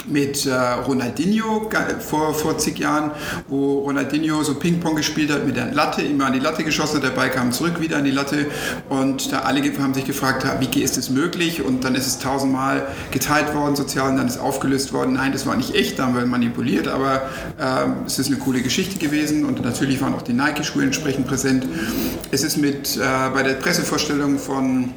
mit 0.09 0.47
äh, 0.47 0.52
Ronaldinho 0.54 1.71
vor, 2.00 2.35
vor 2.35 2.59
zig 2.59 2.78
Jahren, 2.78 3.11
wo 3.49 3.80
Ronaldinho 3.80 4.42
so 4.42 4.54
Ping-Pong 4.54 4.97
gespielt 4.97 5.30
hat 5.30 5.47
mit 5.47 5.57
der 5.57 5.73
Latte, 5.73 6.02
immer 6.02 6.26
an 6.26 6.33
die 6.33 6.38
Latte 6.38 6.64
geschossen 6.64 6.97
hat, 6.97 7.04
der 7.04 7.11
Ball 7.11 7.30
kam 7.30 7.52
zurück 7.52 7.80
wieder 7.80 7.99
an 7.99 8.04
die 8.04 8.11
Latte 8.11 8.47
und 8.88 9.33
da 9.33 9.40
alle 9.40 9.61
haben 9.61 9.95
sich 9.95 10.04
gefragt, 10.04 10.47
wie 10.59 10.83
ist 10.83 10.97
es 10.97 11.11
möglich 11.11 11.62
und 11.62 11.85
dann 11.85 11.95
ist 11.95 12.07
es 12.07 12.19
tausendmal 12.19 12.87
geteilt 13.11 13.54
worden 13.54 13.76
sozial 13.76 14.11
und 14.11 14.16
dann 14.16 14.26
ist 14.26 14.38
aufgelöst 14.38 14.92
worden. 14.92 15.14
Nein, 15.14 15.33
das 15.33 15.47
war 15.47 15.57
nicht 15.57 15.75
echt, 15.75 15.99
da 15.99 16.07
haben 16.07 16.14
wir 16.14 16.26
manipuliert, 16.26 16.88
aber 16.88 17.23
äh, 17.59 18.07
es 18.07 18.19
ist 18.19 18.28
eine 18.28 18.37
coole 18.37 18.62
Geschichte 18.62 18.99
gewesen 18.99 19.45
und 19.45 19.62
natürlich 19.62 20.00
waren 20.00 20.14
auch 20.14 20.23
die 20.23 20.33
Nike-Schuhe 20.33 20.83
entsprechend 20.83 21.26
präsent. 21.26 21.66
Es 22.30 22.42
ist 22.42 22.57
mit 22.57 22.97
äh, 22.97 23.00
bei 23.33 23.42
der 23.42 23.54
Pressevorstellung 23.54 24.38
von 24.38 24.92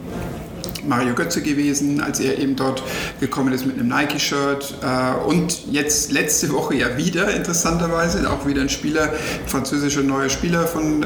Mario 0.88 1.14
Götze 1.14 1.42
gewesen, 1.42 2.02
als 2.02 2.20
er 2.20 2.38
eben 2.40 2.56
dort 2.56 2.84
gekommen 3.20 3.54
ist 3.54 3.66
mit 3.66 3.80
einem 3.80 3.88
Nike-Shirt. 3.88 4.76
Äh, 4.82 5.26
und 5.26 5.72
jetzt 5.72 6.12
letzte 6.12 6.52
Woche 6.52 6.76
ja 6.76 6.98
wieder, 6.98 7.34
interessanterweise, 7.34 8.30
auch 8.30 8.46
wieder 8.46 8.62
ein 8.62 8.70
Spieler, 8.70 9.14
französischer 9.46 10.02
neuer 10.02 10.30
Spieler 10.30 10.68
von 10.68 11.04
äh, 11.04 11.06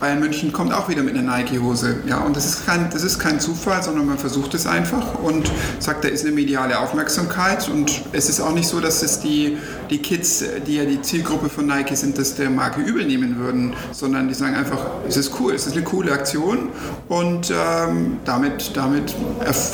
Bayern 0.00 0.20
München, 0.20 0.52
kommt 0.52 0.72
auch 0.72 0.88
wieder 0.88 1.02
mit 1.02 1.16
einer 1.16 1.36
Nike-Hose. 1.36 1.96
Ja, 2.06 2.20
und 2.20 2.36
das 2.36 2.46
ist, 2.46 2.66
kein, 2.66 2.90
das 2.90 3.02
ist 3.02 3.18
kein 3.18 3.40
Zufall, 3.40 3.82
sondern 3.82 4.06
man 4.06 4.18
versucht 4.18 4.54
es 4.54 4.66
einfach 4.66 5.18
und 5.18 5.50
sagt, 5.78 6.04
da 6.04 6.08
ist 6.08 6.24
eine 6.24 6.34
mediale 6.34 6.78
Aufmerksamkeit. 6.78 7.68
Und 7.68 8.02
es 8.12 8.28
ist 8.28 8.40
auch 8.40 8.52
nicht 8.52 8.68
so, 8.68 8.80
dass 8.80 9.02
es 9.02 9.20
die, 9.20 9.58
die 9.92 9.98
Kids, 9.98 10.42
die 10.66 10.76
ja 10.76 10.84
die 10.84 11.02
Zielgruppe 11.02 11.48
von 11.50 11.66
Nike 11.66 11.94
sind, 11.94 12.16
das 12.16 12.34
der 12.34 12.48
Marke 12.48 12.80
übel 12.80 13.04
nehmen 13.04 13.38
würden, 13.38 13.74
sondern 13.92 14.26
die 14.26 14.34
sagen 14.34 14.54
einfach, 14.54 14.86
es 15.06 15.16
ist 15.18 15.38
cool, 15.38 15.52
es 15.54 15.66
ist 15.66 15.74
eine 15.74 15.84
coole 15.84 16.12
Aktion 16.12 16.70
und 17.08 17.52
ähm, 17.52 18.18
damit, 18.24 18.72
damit 18.74 19.14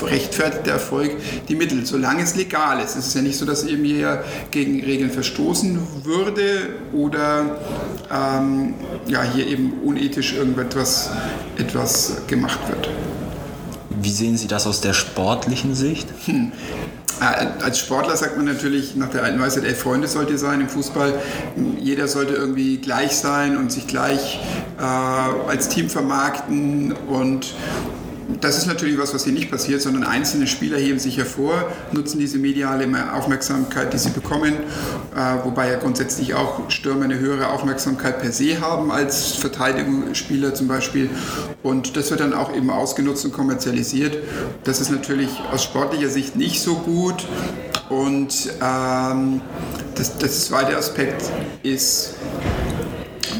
rechtfertigt 0.02 0.66
der 0.66 0.74
Erfolg 0.74 1.12
die 1.48 1.54
Mittel, 1.54 1.86
solange 1.86 2.22
es 2.22 2.34
legal 2.34 2.80
ist. 2.80 2.96
Es 2.96 3.06
ist 3.06 3.14
ja 3.14 3.22
nicht 3.22 3.38
so, 3.38 3.46
dass 3.46 3.64
eben 3.64 3.84
hier 3.84 4.24
gegen 4.50 4.82
Regeln 4.82 5.10
verstoßen 5.10 5.78
würde 6.02 6.70
oder 6.92 7.58
ähm, 8.12 8.74
ja, 9.06 9.22
hier 9.22 9.46
eben 9.46 9.74
unethisch 9.84 10.34
irgendetwas 10.34 11.10
etwas 11.56 12.22
gemacht 12.26 12.58
wird. 12.68 12.88
Wie 14.00 14.10
sehen 14.10 14.36
Sie 14.36 14.48
das 14.48 14.66
aus 14.66 14.80
der 14.80 14.94
sportlichen 14.94 15.74
Sicht? 15.74 16.08
Hm. 16.26 16.52
Äh, 17.20 17.64
als 17.64 17.78
Sportler 17.80 18.16
sagt 18.16 18.36
man 18.36 18.46
natürlich 18.46 18.94
nach 18.96 19.10
der 19.10 19.24
alten 19.24 19.40
Weisheit, 19.40 19.64
ey, 19.64 19.74
Freunde 19.74 20.06
sollt 20.06 20.30
ihr 20.30 20.38
sein 20.38 20.60
im 20.60 20.68
Fußball. 20.68 21.14
Jeder 21.80 22.06
sollte 22.06 22.34
irgendwie 22.34 22.78
gleich 22.78 23.16
sein 23.16 23.56
und 23.56 23.72
sich 23.72 23.86
gleich 23.86 24.40
äh, 24.78 24.82
als 24.82 25.68
Team 25.68 25.90
vermarkten 25.90 26.92
und 26.92 27.54
das 28.40 28.58
ist 28.58 28.66
natürlich 28.66 28.98
was, 28.98 29.14
was 29.14 29.24
hier 29.24 29.32
nicht 29.32 29.50
passiert, 29.50 29.80
sondern 29.80 30.04
einzelne 30.04 30.46
Spieler 30.46 30.78
heben 30.78 30.98
sich 30.98 31.16
hervor, 31.16 31.70
nutzen 31.92 32.18
diese 32.18 32.38
mediale 32.38 32.86
Aufmerksamkeit, 33.14 33.92
die 33.92 33.98
sie 33.98 34.10
bekommen, 34.10 34.54
äh, 35.16 35.44
wobei 35.44 35.70
ja 35.70 35.78
grundsätzlich 35.78 36.34
auch 36.34 36.70
Stürmer 36.70 37.04
eine 37.04 37.18
höhere 37.18 37.48
Aufmerksamkeit 37.48 38.20
per 38.20 38.32
se 38.32 38.60
haben 38.60 38.90
als 38.90 39.32
Verteidigungsspieler 39.36 40.54
zum 40.54 40.68
Beispiel. 40.68 41.08
Und 41.62 41.96
das 41.96 42.10
wird 42.10 42.20
dann 42.20 42.34
auch 42.34 42.54
eben 42.54 42.70
ausgenutzt 42.70 43.24
und 43.24 43.32
kommerzialisiert. 43.32 44.18
Das 44.64 44.80
ist 44.80 44.90
natürlich 44.90 45.30
aus 45.50 45.64
sportlicher 45.64 46.10
Sicht 46.10 46.36
nicht 46.36 46.60
so 46.60 46.74
gut. 46.74 47.26
Und 47.88 48.50
ähm, 48.62 49.40
das, 49.94 50.18
das 50.18 50.46
zweite 50.46 50.76
Aspekt 50.76 51.22
ist, 51.62 52.14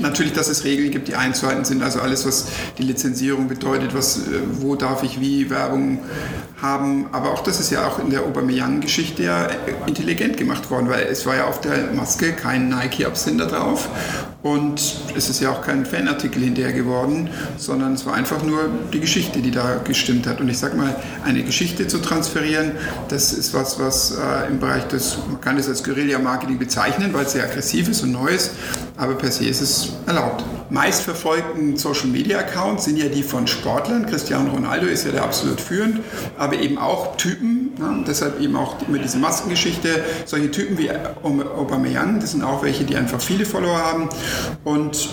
natürlich, 0.01 0.33
dass 0.33 0.49
es 0.49 0.65
Regeln 0.65 0.91
gibt, 0.91 1.09
die 1.09 1.15
einzuhalten 1.15 1.65
sind. 1.65 1.83
Also 1.83 2.01
alles, 2.01 2.27
was 2.27 2.47
die 2.79 2.83
Lizenzierung 2.83 3.49
bedeutet, 3.49 3.95
was, 3.95 4.19
äh, 4.19 4.41
wo 4.61 4.77
darf 4.77 5.03
ich 5.03 5.21
wie 5.21 5.51
Werbung 5.51 5.99
haben. 6.61 7.07
Aber 7.13 7.33
auch 7.33 7.43
das 7.43 7.61
ist 7.61 7.71
ja 7.71 7.87
auch 7.87 7.99
in 7.99 8.11
der 8.11 8.23
Aubameyang-Geschichte 8.23 9.23
ja 9.23 9.49
intelligent 9.87 10.37
gemacht 10.37 10.71
worden, 10.71 10.89
weil 10.89 11.05
es 11.05 11.25
war 11.27 11.37
ja 11.37 11.47
auf 11.47 11.61
der 11.61 11.93
Maske 11.95 12.33
kein 12.33 12.69
Nike-Absender 12.69 13.47
drauf 13.47 13.89
und 14.43 14.81
es 15.17 15.29
ist 15.29 15.41
ja 15.41 15.51
auch 15.51 15.63
kein 15.63 15.85
Fanartikel 15.85 16.43
hinterher 16.43 16.73
geworden, 16.73 17.29
sondern 17.57 17.95
es 17.95 18.07
war 18.07 18.15
einfach 18.15 18.43
nur 18.45 18.69
die 18.93 19.01
Geschichte, 19.01 19.41
die 19.41 19.51
da 19.51 19.81
gestimmt 19.85 20.27
hat. 20.27 20.41
Und 20.41 20.49
ich 20.49 20.59
sag 20.59 20.77
mal, 20.77 20.95
eine 21.25 21.43
Geschichte 21.43 21.89
zu 21.89 21.99
transferieren, 21.99 22.73
das 23.09 23.33
ist 23.33 23.53
was, 23.53 23.81
was 23.81 24.13
äh, 24.13 24.49
im 24.49 24.61
Bereich 24.61 24.85
des, 24.85 25.19
man 25.29 25.41
kann 25.41 25.59
es 25.59 25.69
als 25.69 25.83
Guerilla-Marketing 25.83 26.59
bezeichnen, 26.59 27.13
weil 27.15 27.27
es 27.27 27.33
sehr 27.33 27.45
aggressiv 27.45 27.89
ist 27.89 28.03
und 28.03 28.13
neu 28.13 28.29
ist, 28.29 28.53
aber 28.99 29.15
per 29.15 29.31
se 29.31 29.45
ist 29.47 29.61
es 29.61 29.93
erlaubt. 30.07 30.45
Meist 30.71 31.03
verfolgten 31.03 31.79
Social 31.79 32.09
Media 32.09 32.39
Accounts 32.39 32.85
sind 32.85 32.99
ja 32.99 33.09
die 33.09 33.23
von 33.23 33.47
Sportlern. 33.47 34.05
Cristiano 34.05 34.51
Ronaldo 34.51 34.87
ist 34.87 35.07
ja 35.07 35.13
der 35.13 35.25
absolut 35.25 35.63
führend, 35.63 36.01
aber 36.37 36.57
eben 36.59 36.77
auch 36.77 37.17
Typen, 37.17 37.73
ne? 37.79 38.05
deshalb 38.07 38.39
eben 38.41 38.55
auch 38.55 38.77
immer 38.87 38.99
diese 38.99 39.17
Maskengeschichte. 39.17 39.89
Solche 40.27 40.51
Typen 40.51 40.77
wie 40.77 40.91
Aubameyang, 40.91 42.21
das 42.21 42.33
sind 42.33 42.45
auch 42.45 42.63
welche, 42.63 42.85
die 42.85 42.97
einfach 42.97 43.21
viele 43.21 43.47
Follower 43.47 43.79
haben. 43.79 44.11
Und 44.65 45.09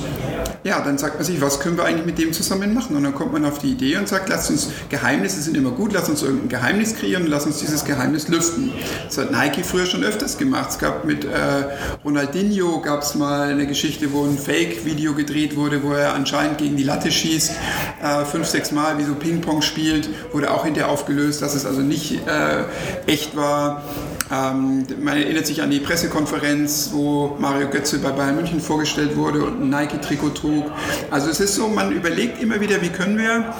ja, 0.65 0.81
dann 0.81 0.97
sagt 0.97 1.15
man 1.15 1.23
sich, 1.23 1.39
was 1.39 1.61
können 1.61 1.77
wir 1.77 1.85
eigentlich 1.85 2.05
mit 2.05 2.17
dem 2.17 2.33
zusammen 2.33 2.73
machen? 2.73 2.97
Und 2.97 3.03
dann 3.03 3.15
kommt 3.15 3.31
man 3.31 3.45
auf 3.45 3.59
die 3.59 3.71
Idee 3.71 3.95
und 3.95 4.09
sagt, 4.09 4.27
lasst 4.27 4.49
uns, 4.49 4.69
Geheimnisse 4.89 5.41
sind 5.41 5.55
immer 5.55 5.71
gut, 5.71 5.93
lasst 5.93 6.09
uns 6.09 6.21
irgendein 6.21 6.49
Geheimnis 6.49 6.95
kreieren 6.95 7.23
und 7.23 7.29
lasst 7.29 7.45
uns 7.45 7.59
dieses 7.59 7.85
Geheimnis 7.85 8.27
lüften. 8.27 8.73
Das 9.05 9.17
hat 9.17 9.31
Nike 9.31 9.63
früher 9.63 9.85
schon 9.85 10.03
öfters 10.03 10.37
gemacht. 10.37 10.71
Es 10.71 10.79
gab 10.79 11.05
mit 11.05 11.23
äh, 11.23 11.29
Ronaldinho, 12.03 12.81
gab 12.81 13.03
es 13.03 13.15
mal 13.15 13.51
eine 13.51 13.67
Geschichte, 13.67 14.11
wo 14.11 14.25
ein 14.25 14.37
Fake-Video 14.37 15.13
gedreht 15.13 15.44
wurde, 15.53 15.83
wo 15.83 15.91
er 15.91 16.13
anscheinend 16.13 16.57
gegen 16.57 16.77
die 16.77 16.83
Latte 16.83 17.11
schießt, 17.11 17.51
äh, 18.01 18.25
fünf, 18.25 18.47
sechs 18.47 18.71
Mal 18.71 18.97
wie 18.97 19.03
so 19.03 19.15
Ping-Pong 19.15 19.61
spielt, 19.61 20.09
wurde 20.33 20.51
auch 20.51 20.65
hinterher 20.65 20.91
aufgelöst, 20.91 21.41
dass 21.41 21.53
es 21.55 21.65
also 21.65 21.81
nicht 21.81 22.25
äh, 22.27 22.63
echt 23.05 23.35
war. 23.35 23.83
Ähm, 24.31 24.85
man 25.01 25.17
erinnert 25.17 25.45
sich 25.45 25.61
an 25.61 25.69
die 25.69 25.79
Pressekonferenz, 25.79 26.89
wo 26.93 27.35
Mario 27.39 27.69
Götze 27.69 27.99
bei 27.99 28.11
Bayern 28.11 28.35
München 28.35 28.59
vorgestellt 28.59 29.15
wurde 29.15 29.43
und 29.43 29.61
ein 29.61 29.69
Nike-Trikot 29.69 30.29
trug. 30.29 30.65
Also 31.11 31.29
es 31.29 31.39
ist 31.39 31.55
so, 31.55 31.67
man 31.67 31.91
überlegt 31.91 32.41
immer 32.41 32.59
wieder, 32.59 32.81
wie 32.81 32.89
können 32.89 33.17
wir 33.17 33.53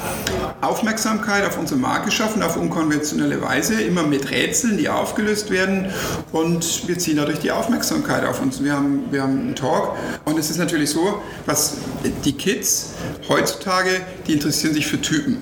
Aufmerksamkeit 0.61 1.45
auf 1.45 1.59
unsere 1.59 1.79
Marke 1.79 2.09
schaffen, 2.09 2.41
auf 2.41 2.57
unkonventionelle 2.57 3.41
Weise, 3.41 3.79
immer 3.81 4.03
mit 4.03 4.31
Rätseln, 4.31 4.77
die 4.77 4.89
aufgelöst 4.89 5.51
werden 5.51 5.91
und 6.31 6.87
wir 6.87 6.97
ziehen 6.97 7.17
dadurch 7.17 7.39
die 7.39 7.51
Aufmerksamkeit 7.51 8.25
auf 8.25 8.41
uns. 8.41 8.63
Wir 8.63 8.73
haben, 8.73 9.03
wir 9.11 9.21
haben 9.21 9.39
einen 9.39 9.55
Talk 9.55 9.95
und 10.25 10.39
es 10.39 10.49
ist 10.49 10.57
natürlich 10.57 10.89
so, 10.89 11.21
was 11.45 11.77
die 12.23 12.33
Kids 12.33 12.93
heutzutage, 13.29 14.01
die 14.25 14.33
interessieren 14.33 14.73
sich 14.73 14.87
für 14.87 14.99
Typen. 14.99 15.37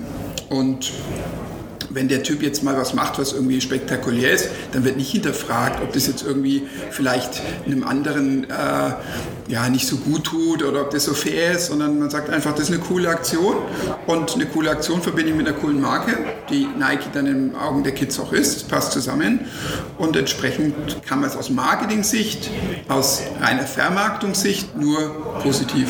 Und 0.50 0.92
wenn 1.90 2.08
der 2.08 2.22
Typ 2.22 2.42
jetzt 2.42 2.62
mal 2.62 2.76
was 2.76 2.94
macht, 2.94 3.18
was 3.18 3.32
irgendwie 3.32 3.60
spektakulär 3.60 4.32
ist, 4.32 4.48
dann 4.72 4.84
wird 4.84 4.96
nicht 4.96 5.10
hinterfragt, 5.10 5.82
ob 5.82 5.92
das 5.92 6.06
jetzt 6.06 6.24
irgendwie 6.24 6.66
vielleicht 6.90 7.42
einem 7.66 7.84
anderen 7.84 8.44
äh, 8.44 8.92
ja, 9.48 9.68
nicht 9.68 9.86
so 9.86 9.96
gut 9.96 10.24
tut 10.24 10.62
oder 10.62 10.82
ob 10.82 10.90
das 10.90 11.04
so 11.04 11.14
fair 11.14 11.52
ist, 11.52 11.66
sondern 11.66 11.98
man 11.98 12.10
sagt 12.10 12.30
einfach, 12.30 12.52
das 12.52 12.68
ist 12.68 12.74
eine 12.74 12.82
coole 12.82 13.08
Aktion. 13.08 13.56
Und 14.06 14.34
eine 14.34 14.46
coole 14.46 14.70
Aktion 14.70 15.02
verbinde 15.02 15.30
ich 15.30 15.36
mit 15.36 15.46
einer 15.46 15.56
coolen 15.56 15.80
Marke, 15.80 16.16
die 16.50 16.66
Nike 16.78 17.10
dann 17.12 17.26
in 17.26 17.50
den 17.50 17.56
Augen 17.56 17.84
der 17.84 17.92
Kids 17.92 18.18
auch 18.18 18.32
ist, 18.32 18.56
das 18.56 18.64
passt 18.64 18.92
zusammen. 18.92 19.40
Und 19.98 20.16
entsprechend 20.16 21.04
kann 21.06 21.20
man 21.20 21.28
es 21.28 21.36
aus 21.36 21.50
Marketing-Sicht, 21.50 22.50
aus 22.88 23.22
reiner 23.40 23.64
Vermarktungssicht 23.64 24.76
nur 24.76 25.40
positiv 25.42 25.88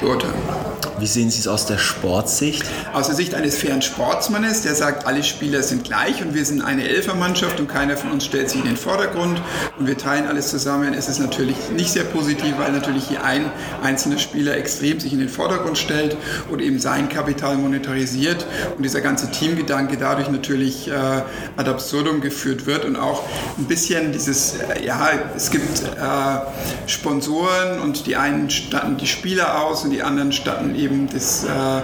beurteilen. 0.00 0.61
Wie 1.02 1.08
sehen 1.08 1.32
Sie 1.32 1.40
es 1.40 1.48
aus 1.48 1.66
der 1.66 1.78
Sportsicht? 1.78 2.64
Aus 2.92 3.06
der 3.06 3.16
Sicht 3.16 3.34
eines 3.34 3.58
fairen 3.58 3.82
Sportsmannes, 3.82 4.62
der 4.62 4.76
sagt, 4.76 5.04
alle 5.04 5.24
Spieler 5.24 5.64
sind 5.64 5.82
gleich 5.82 6.22
und 6.22 6.32
wir 6.32 6.44
sind 6.44 6.62
eine 6.62 6.88
Elfermannschaft 6.88 7.58
und 7.58 7.66
keiner 7.66 7.96
von 7.96 8.12
uns 8.12 8.24
stellt 8.24 8.48
sich 8.48 8.60
in 8.60 8.66
den 8.66 8.76
Vordergrund 8.76 9.42
und 9.80 9.88
wir 9.88 9.98
teilen 9.98 10.28
alles 10.28 10.50
zusammen, 10.50 10.94
ist 10.94 11.08
es 11.08 11.18
natürlich 11.18 11.56
nicht 11.74 11.90
sehr 11.90 12.04
positiv, 12.04 12.54
weil 12.56 12.70
natürlich 12.70 13.08
hier 13.08 13.24
ein 13.24 13.50
einzelner 13.82 14.18
Spieler 14.18 14.56
extrem 14.56 15.00
sich 15.00 15.12
in 15.12 15.18
den 15.18 15.28
Vordergrund 15.28 15.76
stellt 15.76 16.16
und 16.48 16.62
eben 16.62 16.78
sein 16.78 17.08
Kapital 17.08 17.56
monetarisiert 17.56 18.46
und 18.76 18.84
dieser 18.84 19.00
ganze 19.00 19.28
Teamgedanke 19.32 19.96
dadurch 19.96 20.30
natürlich 20.30 20.86
äh, 20.86 20.92
ad 20.92 21.68
absurdum 21.68 22.20
geführt 22.20 22.66
wird 22.66 22.84
und 22.84 22.94
auch 22.94 23.24
ein 23.58 23.64
bisschen 23.64 24.12
dieses, 24.12 24.54
äh, 24.54 24.86
ja, 24.86 25.10
es 25.34 25.50
gibt 25.50 25.82
äh, 25.82 26.86
Sponsoren 26.86 27.80
und 27.80 28.06
die 28.06 28.14
einen 28.14 28.50
statten 28.50 28.98
die 28.98 29.08
Spieler 29.08 29.64
aus 29.64 29.82
und 29.82 29.90
die 29.90 30.04
anderen 30.04 30.30
statten 30.30 30.76
eben 30.76 30.91
das, 31.12 31.44
äh, 31.44 31.82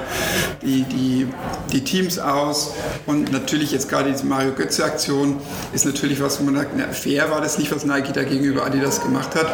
die, 0.62 0.82
die, 0.84 1.26
die 1.72 1.84
Teams 1.84 2.18
aus. 2.18 2.72
Und 3.06 3.32
natürlich 3.32 3.72
jetzt 3.72 3.88
gerade 3.88 4.10
diese 4.10 4.26
Mario 4.26 4.52
Götze-Aktion 4.52 5.38
ist 5.72 5.84
natürlich 5.84 6.20
was, 6.20 6.40
wo 6.40 6.44
man 6.44 6.56
sagt, 6.56 6.72
na, 6.76 6.88
fair 6.88 7.30
war 7.30 7.40
das 7.40 7.58
nicht, 7.58 7.74
was 7.74 7.84
Nike 7.84 8.12
da 8.12 8.24
gegenüber 8.24 8.64
Adidas 8.64 9.02
gemacht 9.02 9.34
hat. 9.34 9.46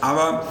Aber 0.00 0.46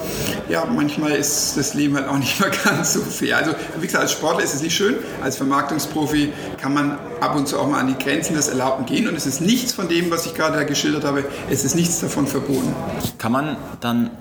ja, 0.47 0.65
manchmal 0.65 1.11
ist 1.11 1.57
das 1.57 1.73
Leben 1.73 1.95
halt 1.95 2.07
auch 2.07 2.17
nicht 2.17 2.39
mehr 2.39 2.51
ganz 2.63 2.93
so 2.93 3.01
fair. 3.01 3.37
Also 3.37 3.51
wie 3.79 3.85
gesagt, 3.85 4.03
als 4.03 4.11
Sportler 4.11 4.43
ist 4.43 4.53
es 4.53 4.61
nicht 4.61 4.75
schön. 4.75 4.95
Als 5.21 5.37
Vermarktungsprofi 5.37 6.31
kann 6.61 6.73
man 6.73 6.97
ab 7.21 7.35
und 7.35 7.47
zu 7.47 7.59
auch 7.59 7.67
mal 7.67 7.79
an 7.79 7.87
die 7.87 8.03
Grenzen 8.03 8.35
des 8.35 8.47
Erlaubten 8.47 8.85
gehen. 8.85 9.07
Und 9.07 9.15
es 9.15 9.25
ist 9.25 9.41
nichts 9.41 9.73
von 9.73 9.87
dem, 9.87 10.11
was 10.11 10.25
ich 10.25 10.33
gerade 10.33 10.57
da 10.57 10.63
geschildert 10.63 11.03
habe, 11.03 11.25
es 11.49 11.63
ist 11.63 11.75
nichts 11.75 11.99
davon 11.99 12.27
verboten. 12.27 12.73
Kann 13.17 13.31
man 13.31 13.57
dann 13.79 14.11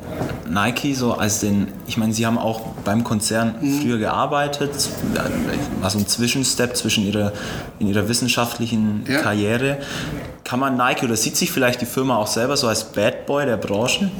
Nike 0.48 0.94
so 0.94 1.14
als 1.14 1.40
den, 1.40 1.68
ich 1.86 1.96
meine, 1.96 2.12
Sie 2.12 2.26
haben 2.26 2.38
auch 2.38 2.60
beim 2.84 3.04
Konzern 3.04 3.56
mhm. 3.60 3.80
früher 3.80 3.98
gearbeitet, 3.98 4.70
war 5.80 5.90
so 5.90 5.98
ein 5.98 6.06
Zwischenstep 6.06 6.76
zwischen 6.76 7.04
ihrer, 7.04 7.32
in 7.78 7.88
ihrer 7.88 8.08
wissenschaftlichen 8.08 9.04
ja. 9.08 9.20
Karriere. 9.20 9.78
Kann 10.44 10.60
man 10.60 10.76
Nike 10.76 11.04
oder 11.04 11.16
sieht 11.16 11.36
sich 11.36 11.52
vielleicht 11.52 11.80
die 11.82 11.86
Firma 11.86 12.16
auch 12.16 12.26
selber 12.26 12.56
so 12.56 12.68
als 12.68 12.84
Bad 12.84 13.26
Boy 13.26 13.44
der 13.44 13.58
Branche? 13.58 14.10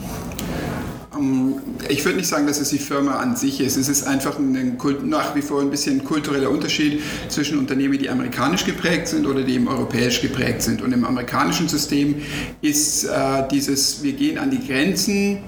Ähm, 1.19 1.55
ich 1.89 2.05
würde 2.05 2.19
nicht 2.19 2.29
sagen, 2.29 2.47
dass 2.47 2.61
es 2.61 2.71
die 2.71 2.79
Firma 2.79 3.17
an 3.17 3.37
sich 3.37 3.61
ist. 3.61 3.77
Es 3.77 3.89
ist 3.89 4.07
einfach 4.07 4.39
ein, 4.39 4.79
nach 5.05 5.35
wie 5.35 5.43
vor 5.43 5.61
ein 5.61 5.71
bisschen 5.71 6.01
ein 6.01 6.05
kultureller 6.05 6.51
Unterschied 6.51 7.03
zwischen 7.29 7.59
Unternehmen, 7.59 7.99
die 7.99 8.11
amerikanisch 8.11 8.65
geprägt 8.65 9.09
sind 9.09 9.27
oder 9.27 9.43
die 9.43 9.55
eben 9.55 9.69
europäisch 9.69 10.21
geprägt 10.21 10.63
sind. 10.63 10.83
Und 10.83 10.93
im 10.93 11.05
amerikanischen 11.05 11.69
System 11.69 12.17
ist 12.61 13.05
äh, 13.05 13.49
dieses, 13.51 14.03
wir 14.03 14.13
gehen 14.13 14.39
an 14.39 14.51
die 14.51 14.67
Grenzen 14.67 15.39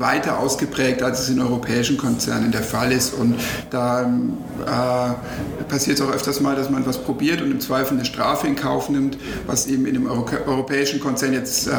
weiter 0.00 0.38
ausgeprägt, 0.38 1.02
als 1.02 1.20
es 1.20 1.28
in 1.28 1.40
europäischen 1.40 1.98
Konzernen 1.98 2.50
der 2.50 2.62
Fall 2.62 2.90
ist. 2.90 3.14
Und 3.14 3.36
da 3.68 4.02
äh, 4.02 5.64
passiert 5.64 5.98
es 5.98 6.04
auch 6.04 6.10
öfters 6.10 6.40
mal, 6.40 6.56
dass 6.56 6.70
man 6.70 6.86
was 6.86 6.98
probiert 6.98 7.42
und 7.42 7.50
im 7.50 7.60
Zweifel 7.60 7.94
eine 7.94 8.04
Strafe 8.04 8.46
in 8.46 8.56
Kauf 8.56 8.88
nimmt, 8.88 9.18
was 9.46 9.66
eben 9.66 9.86
in 9.86 9.96
einem 9.96 10.06
Euro 10.06 10.26
europäischen 10.46 11.00
Konzern 11.00 11.32
jetzt 11.34 11.68
äh, 11.68 11.72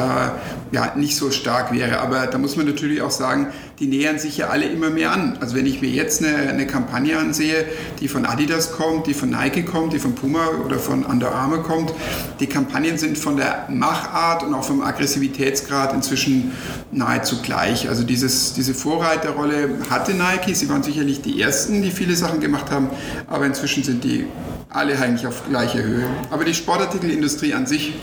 ja, 0.72 0.94
nicht 0.96 1.16
so 1.16 1.30
stark 1.30 1.72
wäre. 1.72 2.00
Aber 2.00 2.26
da 2.26 2.38
muss 2.38 2.56
man 2.56 2.66
natürlich 2.66 3.02
auch 3.02 3.10
sagen, 3.10 3.52
die 3.82 3.88
nähern 3.88 4.16
sich 4.16 4.36
ja 4.36 4.46
alle 4.46 4.66
immer 4.66 4.90
mehr 4.90 5.10
an. 5.10 5.38
Also 5.40 5.56
wenn 5.56 5.66
ich 5.66 5.80
mir 5.80 5.90
jetzt 5.90 6.24
eine, 6.24 6.36
eine 6.50 6.68
Kampagne 6.68 7.18
ansehe, 7.18 7.64
die 7.98 8.06
von 8.06 8.24
Adidas 8.24 8.70
kommt, 8.70 9.08
die 9.08 9.14
von 9.14 9.28
Nike 9.28 9.64
kommt, 9.64 9.92
die 9.92 9.98
von 9.98 10.14
Puma 10.14 10.50
oder 10.64 10.78
von 10.78 11.04
Under 11.04 11.32
Armour 11.32 11.64
kommt, 11.64 11.92
die 12.38 12.46
Kampagnen 12.46 12.96
sind 12.96 13.18
von 13.18 13.36
der 13.36 13.66
Machart 13.70 14.44
und 14.44 14.54
auch 14.54 14.62
vom 14.62 14.82
Aggressivitätsgrad 14.82 15.94
inzwischen 15.94 16.52
nahezu 16.92 17.42
gleich. 17.42 17.88
Also 17.88 18.04
dieses, 18.04 18.54
diese 18.54 18.72
Vorreiterrolle 18.72 19.70
hatte 19.90 20.14
Nike. 20.14 20.54
Sie 20.54 20.68
waren 20.68 20.84
sicherlich 20.84 21.20
die 21.20 21.42
Ersten, 21.42 21.82
die 21.82 21.90
viele 21.90 22.14
Sachen 22.14 22.38
gemacht 22.38 22.70
haben, 22.70 22.88
aber 23.26 23.46
inzwischen 23.46 23.82
sind 23.82 24.04
die 24.04 24.26
alle 24.68 24.96
eigentlich 24.96 25.26
auf 25.26 25.48
gleicher 25.48 25.82
Höhe. 25.82 26.06
Aber 26.30 26.44
die 26.44 26.54
Sportartikelindustrie 26.54 27.52
an 27.52 27.66
sich 27.66 27.94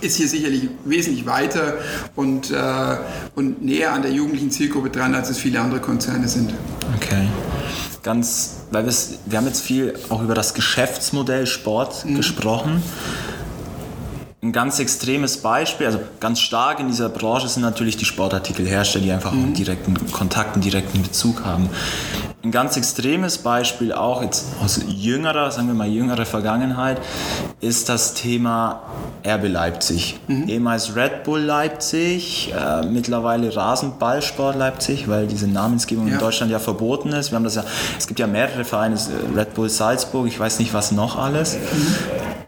ist 0.00 0.16
hier 0.16 0.28
sicherlich 0.28 0.68
wesentlich 0.84 1.26
weiter 1.26 1.74
und, 2.14 2.50
äh, 2.50 2.96
und 3.34 3.64
näher 3.64 3.92
an 3.92 4.02
der 4.02 4.12
jugendlichen 4.12 4.50
Zielgruppe 4.50 4.90
dran, 4.90 5.14
als 5.14 5.30
es 5.30 5.38
viele 5.38 5.60
andere 5.60 5.80
Konzerne 5.80 6.28
sind. 6.28 6.52
Okay. 6.96 7.26
Ganz, 8.02 8.58
weil 8.70 8.86
wir 8.86 9.38
haben 9.38 9.46
jetzt 9.46 9.62
viel 9.62 9.94
auch 10.08 10.22
über 10.22 10.34
das 10.34 10.54
Geschäftsmodell 10.54 11.46
Sport 11.46 12.04
mhm. 12.04 12.16
gesprochen. 12.16 12.82
Ein 14.42 14.52
ganz 14.52 14.78
extremes 14.78 15.38
Beispiel, 15.38 15.86
also 15.86 15.98
ganz 16.20 16.40
stark 16.40 16.78
in 16.78 16.86
dieser 16.86 17.08
Branche 17.08 17.48
sind 17.48 17.62
natürlich 17.62 17.96
die 17.96 18.04
Sportartikelhersteller, 18.04 19.04
die 19.04 19.10
einfach 19.10 19.32
mhm. 19.32 19.44
einen 19.44 19.54
direkten 19.54 20.12
Kontakt, 20.12 20.54
einen 20.54 20.62
direkten 20.62 21.02
Bezug 21.02 21.44
haben. 21.44 21.68
Ein 22.46 22.52
ganz 22.52 22.76
extremes 22.76 23.38
Beispiel 23.38 23.92
auch 23.92 24.22
jetzt 24.22 24.46
aus 24.62 24.80
jüngerer, 24.86 25.50
sagen 25.50 25.66
wir 25.66 25.74
mal 25.74 25.88
jüngerer 25.88 26.24
Vergangenheit, 26.24 27.00
ist 27.60 27.88
das 27.88 28.14
Thema 28.14 28.82
RB 29.26 29.48
Leipzig. 29.48 30.20
Mhm. 30.28 30.48
Ehemals 30.48 30.94
Red 30.94 31.24
Bull 31.24 31.40
Leipzig, 31.40 32.54
äh, 32.56 32.86
mittlerweile 32.86 33.56
Rasenballsport 33.56 34.54
Leipzig, 34.54 35.08
weil 35.08 35.26
diese 35.26 35.48
Namensgebung 35.48 36.06
ja. 36.06 36.14
in 36.14 36.20
Deutschland 36.20 36.52
ja 36.52 36.60
verboten 36.60 37.08
ist. 37.08 37.32
Wir 37.32 37.36
haben 37.36 37.42
das 37.42 37.56
ja, 37.56 37.64
es 37.98 38.06
gibt 38.06 38.20
ja 38.20 38.28
mehrere 38.28 38.64
Vereine, 38.64 38.96
Red 39.34 39.54
Bull 39.54 39.68
Salzburg, 39.68 40.28
ich 40.28 40.38
weiß 40.38 40.60
nicht 40.60 40.72
was 40.72 40.92
noch 40.92 41.18
alles. 41.18 41.54
Mhm. 41.54 41.96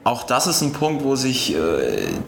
Auch 0.04 0.22
das 0.22 0.46
ist 0.46 0.62
ein 0.62 0.72
Punkt, 0.72 1.02
wo 1.02 1.16
sich 1.16 1.56
äh, 1.56 1.58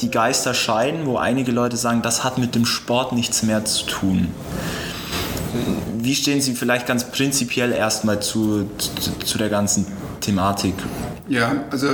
die 0.00 0.10
Geister 0.10 0.54
scheiden, 0.54 1.06
wo 1.06 1.18
einige 1.18 1.52
Leute 1.52 1.76
sagen, 1.76 2.02
das 2.02 2.24
hat 2.24 2.36
mit 2.36 2.56
dem 2.56 2.66
Sport 2.66 3.12
nichts 3.12 3.44
mehr 3.44 3.64
zu 3.64 3.86
tun. 3.86 4.26
Wie 5.98 6.14
stehen 6.14 6.40
Sie 6.40 6.54
vielleicht 6.54 6.86
ganz 6.86 7.10
prinzipiell 7.10 7.72
erstmal 7.72 8.20
zu, 8.20 8.68
zu, 8.78 9.18
zu 9.24 9.38
der 9.38 9.48
ganzen 9.48 9.86
Thematik? 10.20 10.74
Ja, 11.28 11.64
also 11.70 11.86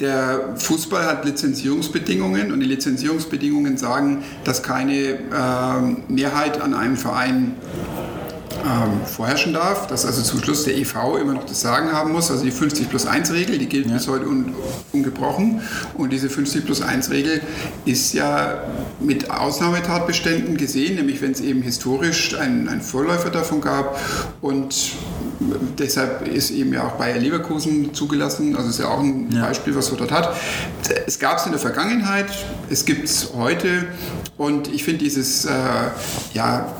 der 0.00 0.56
Fußball 0.56 1.04
hat 1.04 1.24
Lizenzierungsbedingungen 1.24 2.52
und 2.52 2.60
die 2.60 2.66
Lizenzierungsbedingungen 2.66 3.76
sagen, 3.76 4.24
dass 4.44 4.62
keine 4.62 4.94
äh, 4.94 5.18
Mehrheit 6.08 6.60
an 6.60 6.74
einem 6.74 6.96
Verein 6.96 7.54
ähm, 8.64 9.04
vorherrschen 9.06 9.52
darf, 9.52 9.86
dass 9.86 10.04
also 10.04 10.22
zum 10.22 10.42
Schluss 10.42 10.64
der 10.64 10.76
EV 10.76 11.18
immer 11.20 11.34
noch 11.34 11.44
das 11.44 11.60
Sagen 11.60 11.92
haben 11.92 12.12
muss, 12.12 12.30
also 12.30 12.44
die 12.44 12.50
50 12.50 12.88
plus 12.88 13.06
1 13.06 13.32
Regel, 13.32 13.58
die 13.58 13.66
gilt 13.66 13.86
ja. 13.86 13.94
bis 13.94 14.08
heute 14.08 14.26
un, 14.26 14.54
ungebrochen 14.92 15.60
und 15.94 16.12
diese 16.12 16.28
50 16.28 16.64
plus 16.64 16.82
1 16.82 17.10
Regel 17.10 17.40
ist 17.84 18.12
ja 18.12 18.62
mit 19.00 19.30
Ausnahmetatbeständen 19.30 20.56
gesehen, 20.56 20.96
nämlich 20.96 21.22
wenn 21.22 21.32
es 21.32 21.40
eben 21.40 21.62
historisch 21.62 22.38
einen, 22.38 22.68
einen 22.68 22.82
Vorläufer 22.82 23.30
davon 23.30 23.60
gab 23.60 23.98
und 24.40 24.92
deshalb 25.78 26.28
ist 26.28 26.50
eben 26.50 26.72
ja 26.72 26.86
auch 26.86 26.92
Bayer 26.92 27.18
Leverkusen 27.18 27.94
zugelassen, 27.94 28.56
also 28.56 28.68
ist 28.68 28.78
ja 28.78 28.88
auch 28.88 29.00
ein 29.00 29.30
ja. 29.32 29.46
Beispiel, 29.46 29.74
was 29.74 29.90
man 29.90 29.98
dort 29.98 30.12
hat. 30.12 30.36
Es 31.06 31.18
gab 31.18 31.38
es 31.38 31.46
in 31.46 31.52
der 31.52 31.60
Vergangenheit, 31.60 32.26
es 32.68 32.84
gibt 32.84 33.04
es 33.04 33.30
heute 33.34 33.86
und 34.36 34.72
ich 34.72 34.84
finde 34.84 35.04
dieses 35.04 35.44
äh, 35.44 35.50
ja, 36.34 36.72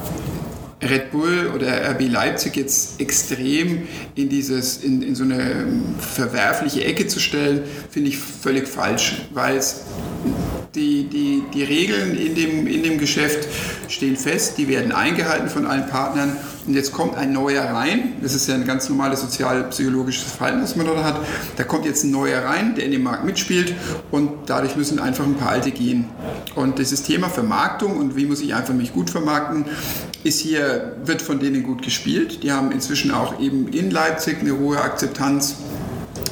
Red 0.83 1.11
Bull 1.11 1.51
oder 1.55 1.91
RB 1.91 2.09
Leipzig 2.09 2.57
jetzt 2.57 3.01
extrem 3.01 3.87
in, 4.15 4.29
dieses, 4.29 4.79
in, 4.79 5.03
in 5.03 5.15
so 5.15 5.25
eine 5.25 5.67
verwerfliche 5.99 6.85
Ecke 6.85 7.07
zu 7.07 7.21
stellen, 7.21 7.63
finde 7.91 8.09
ich 8.09 8.19
völlig 8.19 8.67
falsch, 8.67 9.23
weil 9.33 9.61
die, 10.75 11.05
die, 11.05 11.43
die 11.53 11.65
Regeln 11.65 12.17
in 12.17 12.35
dem, 12.35 12.67
in 12.67 12.83
dem 12.83 12.99
Geschäft 12.99 13.49
stehen 13.89 14.17
fest, 14.17 14.57
die 14.57 14.69
werden 14.69 14.93
eingehalten 14.93 15.49
von 15.49 15.67
allen 15.67 15.89
Partnern 15.89 16.37
und 16.67 16.75
jetzt 16.75 16.93
kommt 16.93 17.17
ein 17.17 17.33
neuer 17.33 17.65
rein. 17.65 18.13
Das 18.23 18.35
ist 18.35 18.49
ja 18.49 18.55
ein 18.55 18.65
ganz 18.65 18.89
normales 18.89 19.21
sozialpsychologisches 19.21 20.31
Verhalten, 20.33 20.61
das 20.61 20.77
man 20.77 20.87
dort 20.87 21.03
hat. 21.03 21.21
Da 21.57 21.65
kommt 21.65 21.87
jetzt 21.87 22.05
ein 22.05 22.13
neuer 22.13 22.45
rein, 22.45 22.77
der 22.77 22.85
in 22.85 22.93
dem 22.93 23.03
Markt 23.03 23.25
mitspielt 23.25 23.75
und 24.11 24.31
dadurch 24.47 24.77
müssen 24.77 25.01
einfach 25.01 25.25
ein 25.25 25.35
paar 25.35 25.51
alte 25.51 25.73
gehen. 25.73 26.05
Und 26.55 26.79
dieses 26.79 27.03
Thema 27.03 27.29
Vermarktung 27.29 27.97
und 27.97 28.15
wie 28.15 28.27
muss 28.27 28.41
ich 28.41 28.55
einfach 28.55 28.75
mich 28.75 28.93
gut 28.93 29.11
vermarkten, 29.11 29.65
ist 30.23 30.41
hier, 30.41 30.97
wird 31.05 31.23
von 31.23 31.41
denen 31.41 31.63
gut 31.63 31.83
gespielt. 31.83 32.43
Die 32.43 32.53
haben 32.53 32.73
inzwischen 32.73 33.11
auch 33.11 33.41
eben 33.41 33.69
in 33.69 33.91
Leipzig 33.91 34.41
eine 34.41 34.59
hohe 34.59 34.81
Akzeptanz 34.81 35.57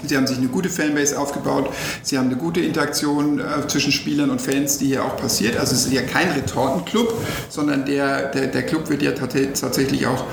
Sie 0.08 0.16
haben 0.16 0.26
sich 0.26 0.38
eine 0.38 0.48
gute 0.48 0.68
Fanbase 0.68 1.18
aufgebaut. 1.18 1.70
Sie 2.02 2.16
haben 2.16 2.26
eine 2.26 2.36
gute 2.36 2.60
Interaktion 2.60 3.40
äh, 3.40 3.66
zwischen 3.68 3.92
Spielern 3.92 4.30
und 4.30 4.40
Fans, 4.40 4.78
die 4.78 4.86
hier 4.86 5.04
auch 5.04 5.16
passiert. 5.16 5.56
Also 5.56 5.74
es 5.74 5.86
ist 5.86 5.92
ja 5.92 6.02
kein 6.02 6.30
Retortenclub, 6.30 7.14
sondern 7.48 7.84
der, 7.84 8.30
der, 8.30 8.46
der 8.46 8.62
Club 8.64 8.88
wird 8.88 9.02
ja 9.02 9.12
tatsächlich 9.12 10.06
auch 10.06 10.24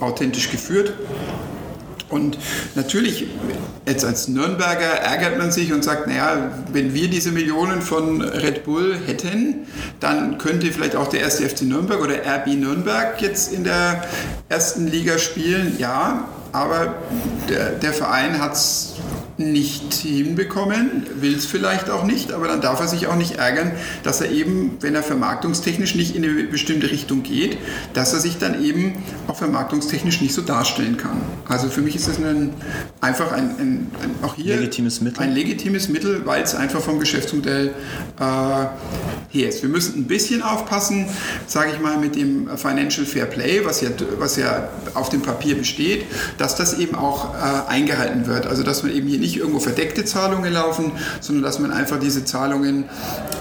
authentisch 0.00 0.50
geführt. 0.50 0.92
Und 2.10 2.38
natürlich, 2.74 3.26
jetzt 3.86 4.04
als 4.04 4.28
Nürnberger 4.28 5.00
ärgert 5.00 5.38
man 5.38 5.50
sich 5.50 5.72
und 5.72 5.82
sagt, 5.82 6.06
naja, 6.06 6.50
wenn 6.72 6.94
wir 6.94 7.08
diese 7.08 7.32
Millionen 7.32 7.82
von 7.82 8.20
Red 8.20 8.64
Bull 8.64 8.96
hätten, 9.06 9.66
dann 10.00 10.38
könnte 10.38 10.70
vielleicht 10.70 10.96
auch 10.96 11.08
der 11.08 11.20
erste 11.20 11.48
FC 11.48 11.62
Nürnberg 11.62 12.00
oder 12.00 12.14
RB 12.14 12.48
Nürnberg 12.48 13.20
jetzt 13.20 13.52
in 13.52 13.64
der 13.64 14.04
ersten 14.48 14.86
Liga 14.86 15.18
spielen. 15.18 15.76
Ja, 15.78 16.28
aber 16.52 16.94
der, 17.48 17.70
der 17.70 17.92
Verein 17.92 18.40
hat 18.40 18.52
es 18.52 18.93
nicht 19.36 19.94
hinbekommen, 19.94 21.06
will 21.16 21.34
es 21.34 21.44
vielleicht 21.44 21.90
auch 21.90 22.04
nicht, 22.04 22.32
aber 22.32 22.46
dann 22.46 22.60
darf 22.60 22.80
er 22.80 22.86
sich 22.86 23.08
auch 23.08 23.16
nicht 23.16 23.36
ärgern, 23.36 23.72
dass 24.04 24.20
er 24.20 24.30
eben, 24.30 24.76
wenn 24.80 24.94
er 24.94 25.02
vermarktungstechnisch 25.02 25.96
nicht 25.96 26.14
in 26.14 26.24
eine 26.24 26.44
bestimmte 26.44 26.90
Richtung 26.90 27.24
geht, 27.24 27.58
dass 27.94 28.12
er 28.12 28.20
sich 28.20 28.38
dann 28.38 28.62
eben 28.62 29.02
auch 29.26 29.36
vermarktungstechnisch 29.36 30.20
nicht 30.20 30.34
so 30.34 30.42
darstellen 30.42 30.96
kann. 30.96 31.20
Also 31.48 31.68
für 31.68 31.80
mich 31.80 31.96
ist 31.96 32.06
das 32.06 32.18
ein, 32.18 32.54
einfach 33.00 33.32
ein, 33.32 33.50
ein, 33.58 33.90
ein 34.02 34.14
auch 34.22 34.36
hier 34.36 34.56
legitimes 34.56 35.00
Mittel. 35.00 35.22
ein 35.22 35.32
legitimes 35.32 35.88
Mittel, 35.88 36.24
weil 36.24 36.42
es 36.42 36.54
einfach 36.54 36.80
vom 36.80 37.00
Geschäftsmodell 37.00 37.74
äh, 38.20 38.22
her 38.22 39.48
ist. 39.48 39.62
Wir 39.62 39.68
müssen 39.68 39.98
ein 39.98 40.06
bisschen 40.06 40.42
aufpassen, 40.42 41.06
sage 41.48 41.72
ich 41.72 41.80
mal, 41.80 41.98
mit 41.98 42.14
dem 42.14 42.56
Financial 42.56 43.04
Fair 43.04 43.26
Play, 43.26 43.64
was 43.64 43.80
ja, 43.80 43.90
was 44.18 44.36
ja 44.36 44.68
auf 44.94 45.08
dem 45.08 45.22
Papier 45.22 45.56
besteht, 45.56 46.04
dass 46.38 46.54
das 46.54 46.78
eben 46.78 46.94
auch 46.94 47.34
äh, 47.34 47.68
eingehalten 47.68 48.26
wird. 48.28 48.46
Also 48.46 48.62
dass 48.62 48.84
man 48.84 48.92
eben 48.92 49.08
hier 49.08 49.23
nicht 49.24 49.38
irgendwo 49.38 49.58
verdeckte 49.58 50.04
Zahlungen 50.04 50.52
laufen, 50.52 50.92
sondern 51.20 51.42
dass 51.42 51.58
man 51.58 51.72
einfach 51.72 51.98
diese 51.98 52.24
Zahlungen 52.24 52.84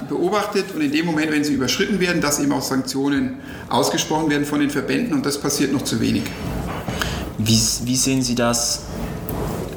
beobachtet 0.09 0.65
und 0.73 0.81
in 0.81 0.91
dem 0.91 1.05
Moment, 1.05 1.31
wenn 1.31 1.43
sie 1.43 1.53
überschritten 1.53 1.99
werden, 1.99 2.21
dass 2.21 2.39
eben 2.39 2.53
auch 2.53 2.61
Sanktionen 2.61 3.37
ausgesprochen 3.69 4.29
werden 4.29 4.45
von 4.45 4.59
den 4.59 4.69
Verbänden 4.69 5.13
und 5.13 5.25
das 5.25 5.39
passiert 5.39 5.73
noch 5.73 5.83
zu 5.83 5.99
wenig. 5.99 6.23
Wie, 7.37 7.59
wie 7.83 7.95
sehen 7.95 8.21
Sie 8.21 8.35
das 8.35 8.81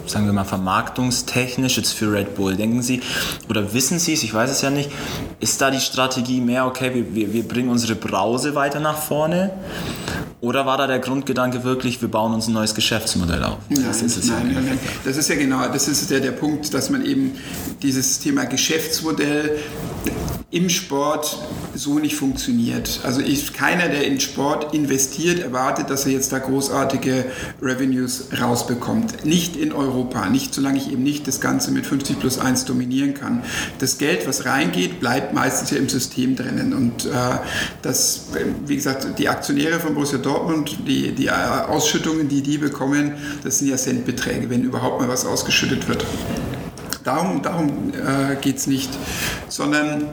sagen 0.07 0.27
wir 0.27 0.33
mal, 0.33 0.45
vermarktungstechnisch 0.45 1.79
jetzt 1.79 1.92
für 1.92 2.12
Red 2.12 2.37
Bull? 2.37 2.55
Denken 2.55 2.81
Sie 2.81 3.01
oder 3.49 3.75
wissen 3.75 3.99
Sie 3.99 4.12
es, 4.12 4.23
ich 4.23 4.33
weiß 4.33 4.51
es 4.51 4.62
ja 4.62 4.71
nicht, 4.71 4.88
ist 5.40 5.61
da 5.61 5.73
die 5.73 5.81
Strategie 5.81 6.40
mehr, 6.40 6.66
okay, 6.66 6.95
wir, 6.95 7.12
wir, 7.12 7.33
wir 7.33 7.42
bringen 7.42 7.69
unsere 7.69 7.97
Brause 7.97 8.55
weiter 8.55 8.79
nach 8.79 8.99
vorne 8.99 9.51
oder 10.47 10.65
war 10.65 10.79
da 10.79 10.87
der 10.87 11.01
Grundgedanke 11.01 11.65
wirklich, 11.65 12.01
wir 12.01 12.09
bauen 12.09 12.33
uns 12.33 12.47
ein 12.47 12.53
neues 12.53 12.73
Geschäftsmodell 12.73 13.43
auf? 13.43 13.59
Nein, 13.69 13.85
das 13.85 14.01
ist 14.01 14.17
es 14.17 14.29
nein, 14.29 14.53
ja. 14.55 14.61
Nein, 14.61 14.79
das 15.05 15.17
ist 15.17 15.29
ja 15.29 15.35
genau, 15.35 15.67
das 15.67 15.89
ist 15.89 16.09
ja 16.09 16.21
der 16.21 16.31
Punkt, 16.31 16.73
dass 16.73 16.89
man 16.89 17.05
eben 17.05 17.33
dieses 17.83 18.21
Thema 18.21 18.45
Geschäftsmodell 18.45 19.59
im 20.53 20.71
Sport 20.71 21.37
so 21.75 21.99
nicht 21.99 22.15
funktioniert. 22.15 23.01
Also 23.03 23.21
ich, 23.21 23.53
keiner, 23.53 23.89
der 23.89 24.07
in 24.07 24.21
Sport 24.21 24.75
investiert, 24.75 25.41
erwartet, 25.41 25.91
dass 25.91 26.07
er 26.07 26.13
jetzt 26.13 26.33
da 26.33 26.39
großartige 26.39 27.25
Revenues 27.61 28.29
rausbekommt. 28.41 29.25
Nicht 29.25 29.57
in 29.57 29.73
Europa, 29.73 30.29
nicht 30.29 30.55
solange 30.55 30.79
ich 30.79 30.93
eben 30.93 31.03
nicht 31.03 31.27
das 31.27 31.41
Ganze 31.41 31.73
mit 31.73 31.85
50 31.85 32.21
plus 32.21 32.39
1 32.39 32.65
dominieren 32.65 33.15
kann. 33.15 33.43
Das 33.81 33.99
Geld, 33.99 34.29
was 34.29 34.45
reingeht, 34.45 35.01
bleibt 35.01 35.35
meistens 35.35 35.73
ja 35.73 35.79
im 35.79 35.89
System 35.89 36.37
drinnen. 36.37 36.73
Und 36.73 37.07
äh, 37.07 37.11
das, 37.83 38.27
wie 38.67 38.77
gesagt, 38.77 39.19
die 39.19 39.29
Aktionäre 39.29 39.81
von 39.81 39.95
Borussia 39.95 40.19
Dortmund, 40.19 40.79
die, 40.87 41.11
die 41.13 41.29
Ausschüttungen, 41.29 42.29
die 42.29 42.43
die 42.43 42.59
bekommen, 42.59 43.15
das 43.43 43.59
sind 43.59 43.69
ja 43.69 43.77
Centbeträge, 43.77 44.49
wenn 44.49 44.63
überhaupt 44.63 45.01
mal 45.01 45.09
was 45.09 45.27
ausgeschüttet 45.27 45.89
wird. 45.89 46.07
Darum, 47.07 47.40
darum 47.40 47.92
äh, 47.92 48.35
geht 48.35 48.57
es 48.57 48.66
nicht, 48.66 48.90
sondern 49.49 50.09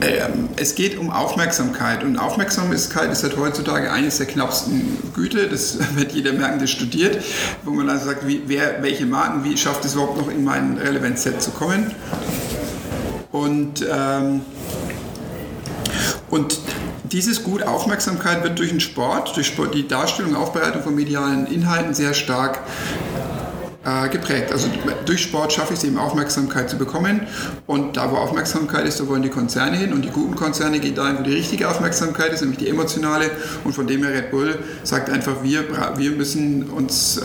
ähm, 0.00 0.48
es 0.56 0.74
geht 0.74 0.96
um 0.96 1.10
Aufmerksamkeit 1.10 2.04
und 2.04 2.16
Aufmerksamkeit 2.16 3.12
ist 3.12 3.22
halt 3.22 3.36
heutzutage 3.36 3.92
eines 3.92 4.16
der 4.16 4.24
knappsten 4.24 4.96
Güte. 5.14 5.46
Das 5.46 5.76
wird 5.94 6.12
jeder 6.12 6.32
merken, 6.32 6.58
der 6.58 6.68
studiert, 6.68 7.22
wo 7.64 7.72
man 7.72 7.86
dann 7.86 8.00
sagt, 8.00 8.26
wie, 8.26 8.44
wer, 8.46 8.82
welche 8.82 9.04
Marken, 9.04 9.44
wie 9.44 9.58
schafft 9.58 9.84
es 9.84 9.92
überhaupt 9.92 10.16
noch 10.16 10.30
in 10.30 10.42
mein 10.42 10.78
Relevanz-Set 10.78 11.42
zu 11.42 11.50
kommen. 11.50 11.94
Und, 13.30 13.84
ähm, 13.92 14.40
und 16.30 16.60
dieses 17.12 17.44
Gut 17.44 17.62
Aufmerksamkeit 17.62 18.42
wird 18.42 18.58
durch 18.58 18.70
den 18.70 18.80
Sport, 18.80 19.36
durch 19.36 19.48
Sport, 19.48 19.74
die 19.74 19.86
Darstellung, 19.86 20.34
Aufbereitung 20.34 20.82
von 20.82 20.94
medialen 20.94 21.46
Inhalten 21.46 21.92
sehr 21.92 22.14
stark 22.14 22.60
äh, 23.88 24.08
geprägt. 24.08 24.52
Also 24.52 24.68
durch 25.06 25.22
Sport 25.22 25.52
schaffe 25.52 25.72
ich 25.72 25.78
es 25.78 25.84
eben 25.84 25.98
Aufmerksamkeit 25.98 26.68
zu 26.68 26.76
bekommen. 26.76 27.22
Und 27.66 27.96
da 27.96 28.10
wo 28.10 28.16
Aufmerksamkeit 28.16 28.86
ist, 28.86 29.00
da 29.00 29.08
wollen 29.08 29.22
die 29.22 29.28
Konzerne 29.28 29.76
hin. 29.76 29.92
Und 29.92 30.04
die 30.04 30.10
guten 30.10 30.34
Konzerne 30.34 30.80
gehen 30.80 30.94
dahin, 30.94 31.18
wo 31.18 31.22
die 31.22 31.34
richtige 31.34 31.68
Aufmerksamkeit 31.68 32.32
ist, 32.32 32.40
nämlich 32.40 32.58
die 32.58 32.68
emotionale. 32.68 33.30
Und 33.64 33.74
von 33.74 33.86
dem 33.86 34.02
her 34.04 34.12
Red 34.12 34.30
Bull 34.30 34.58
sagt 34.82 35.10
einfach, 35.10 35.42
wir, 35.42 35.64
wir 35.96 36.10
müssen 36.12 36.64
uns 36.70 37.18
äh, 37.18 37.24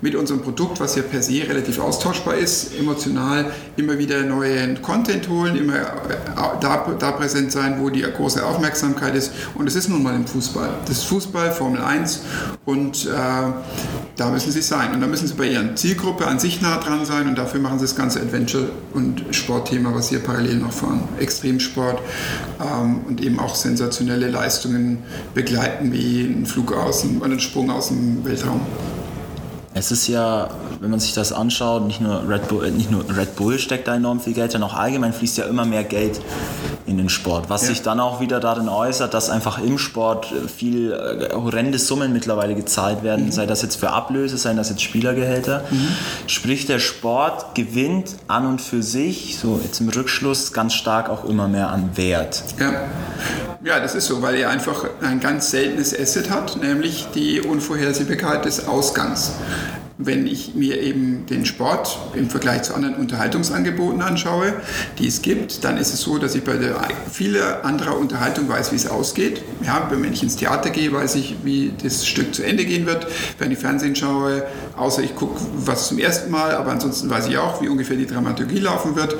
mit 0.00 0.14
unserem 0.14 0.42
Produkt, 0.42 0.80
was 0.80 0.96
ja 0.96 1.02
per 1.02 1.22
se 1.22 1.42
relativ 1.48 1.78
austauschbar 1.78 2.34
ist, 2.36 2.78
emotional 2.78 3.46
immer 3.76 3.98
wieder 3.98 4.22
neuen 4.22 4.82
Content 4.82 5.28
holen, 5.28 5.56
immer 5.56 5.76
äh, 5.76 6.16
da, 6.60 6.86
da 6.98 7.12
präsent 7.12 7.52
sein, 7.52 7.76
wo 7.80 7.90
die 7.90 8.02
große 8.02 8.44
Aufmerksamkeit 8.44 9.14
ist. 9.14 9.32
Und 9.54 9.66
es 9.66 9.76
ist 9.76 9.88
nun 9.88 10.02
mal 10.02 10.14
im 10.14 10.26
Fußball. 10.26 10.68
Das 10.86 10.98
ist 10.98 11.04
Fußball, 11.04 11.52
Formel 11.52 11.80
1 11.80 12.22
und 12.64 13.06
äh, 13.06 14.03
da 14.16 14.30
müssen 14.30 14.52
sie 14.52 14.62
sein 14.62 14.94
und 14.94 15.00
da 15.00 15.06
müssen 15.06 15.26
sie 15.26 15.34
bei 15.34 15.48
ihren 15.48 15.76
Zielgruppe 15.76 16.26
an 16.26 16.38
sich 16.38 16.60
nah 16.60 16.78
dran 16.78 17.04
sein 17.04 17.26
und 17.26 17.36
dafür 17.36 17.60
machen 17.60 17.78
sie 17.78 17.84
das 17.84 17.96
ganze 17.96 18.20
Adventure- 18.20 18.68
und 18.92 19.24
Sportthema, 19.32 19.92
was 19.92 20.08
sie 20.08 20.18
parallel 20.18 20.58
noch 20.58 20.72
fahren. 20.72 21.08
Extremsport 21.18 22.00
ähm, 22.60 23.00
und 23.08 23.20
eben 23.20 23.40
auch 23.40 23.54
sensationelle 23.56 24.28
Leistungen 24.28 25.02
begleiten, 25.34 25.92
wie 25.92 26.22
ein 26.22 26.46
Flug 26.46 26.72
aus 26.72 27.02
dem, 27.02 27.22
einen 27.22 27.40
Sprung 27.40 27.70
aus 27.70 27.88
dem 27.88 28.24
Weltraum. 28.24 28.60
Es 29.76 29.90
ist 29.90 30.06
ja, 30.06 30.48
wenn 30.80 30.90
man 30.90 31.00
sich 31.00 31.14
das 31.14 31.32
anschaut, 31.32 31.84
nicht 31.84 32.00
nur 32.00 32.28
Red 32.28 32.46
Bull, 32.46 32.64
äh, 32.64 32.70
nicht 32.70 32.92
nur 32.92 33.04
Red 33.16 33.34
Bull 33.34 33.58
steckt 33.58 33.88
da 33.88 33.96
enorm 33.96 34.20
viel 34.20 34.32
Geld, 34.32 34.52
sondern 34.52 34.70
auch 34.70 34.76
allgemein 34.76 35.12
fließt 35.12 35.38
ja 35.38 35.44
immer 35.46 35.64
mehr 35.64 35.82
Geld 35.82 36.20
in 36.86 36.98
den 36.98 37.08
Sport. 37.08 37.48
Was 37.48 37.62
ja. 37.62 37.68
sich 37.68 37.82
dann 37.82 38.00
auch 38.00 38.20
wieder 38.20 38.40
darin 38.40 38.68
äußert, 38.68 39.14
dass 39.14 39.30
einfach 39.30 39.58
im 39.58 39.78
Sport 39.78 40.32
viel 40.54 40.92
äh, 40.92 41.34
horrende 41.34 41.78
Summen 41.78 42.12
mittlerweile 42.12 42.54
gezahlt 42.54 43.02
werden, 43.02 43.26
mhm. 43.26 43.32
sei 43.32 43.46
das 43.46 43.62
jetzt 43.62 43.76
für 43.76 43.90
Ablöse, 43.90 44.36
sei 44.36 44.52
das 44.54 44.70
jetzt 44.70 44.82
Spielergehälter. 44.82 45.64
Mhm. 45.70 45.88
Sprich, 46.26 46.66
der 46.66 46.78
Sport 46.78 47.54
gewinnt 47.54 48.16
an 48.28 48.46
und 48.46 48.60
für 48.60 48.82
sich, 48.82 49.38
so 49.38 49.60
jetzt 49.62 49.80
im 49.80 49.88
Rückschluss, 49.88 50.52
ganz 50.52 50.74
stark 50.74 51.08
auch 51.08 51.24
immer 51.24 51.48
mehr 51.48 51.70
an 51.70 51.90
Wert. 51.96 52.42
Ja. 52.58 52.72
Ja, 53.64 53.80
das 53.80 53.94
ist 53.94 54.08
so, 54.08 54.20
weil 54.20 54.34
er 54.34 54.50
einfach 54.50 54.84
ein 55.00 55.20
ganz 55.20 55.50
seltenes 55.50 55.98
Asset 55.98 56.28
hat, 56.28 56.58
nämlich 56.60 57.06
die 57.14 57.40
Unvorhersehbarkeit 57.40 58.44
des 58.44 58.68
Ausgangs 58.68 59.32
wenn 60.04 60.26
ich 60.26 60.54
mir 60.54 60.80
eben 60.80 61.26
den 61.26 61.46
Sport 61.46 61.98
im 62.14 62.28
Vergleich 62.28 62.62
zu 62.62 62.74
anderen 62.74 62.96
Unterhaltungsangeboten 62.96 64.02
anschaue, 64.02 64.54
die 64.98 65.06
es 65.06 65.22
gibt, 65.22 65.64
dann 65.64 65.76
ist 65.76 65.92
es 65.94 66.00
so, 66.00 66.18
dass 66.18 66.34
ich 66.34 66.44
bei 66.44 66.56
der 66.56 66.76
viele 67.10 67.64
anderer 67.64 67.98
Unterhaltung 67.98 68.48
weiß, 68.48 68.72
wie 68.72 68.76
es 68.76 68.86
ausgeht. 68.86 69.42
Ja, 69.64 69.88
wenn 69.90 70.12
ich 70.12 70.22
ins 70.22 70.36
Theater 70.36 70.70
gehe, 70.70 70.92
weiß 70.92 71.14
ich, 71.16 71.36
wie 71.44 71.72
das 71.82 72.06
Stück 72.06 72.34
zu 72.34 72.44
Ende 72.44 72.64
gehen 72.64 72.86
wird. 72.86 73.06
Wenn 73.38 73.50
ich 73.50 73.58
Fernsehen 73.58 73.96
schaue, 73.96 74.44
außer 74.76 75.02
ich 75.02 75.14
gucke 75.14 75.40
was 75.56 75.88
zum 75.88 75.98
ersten 75.98 76.30
Mal, 76.30 76.52
aber 76.52 76.72
ansonsten 76.72 77.08
weiß 77.08 77.28
ich 77.28 77.38
auch, 77.38 77.62
wie 77.62 77.68
ungefähr 77.68 77.96
die 77.96 78.06
Dramaturgie 78.06 78.58
laufen 78.58 78.96
wird. 78.96 79.16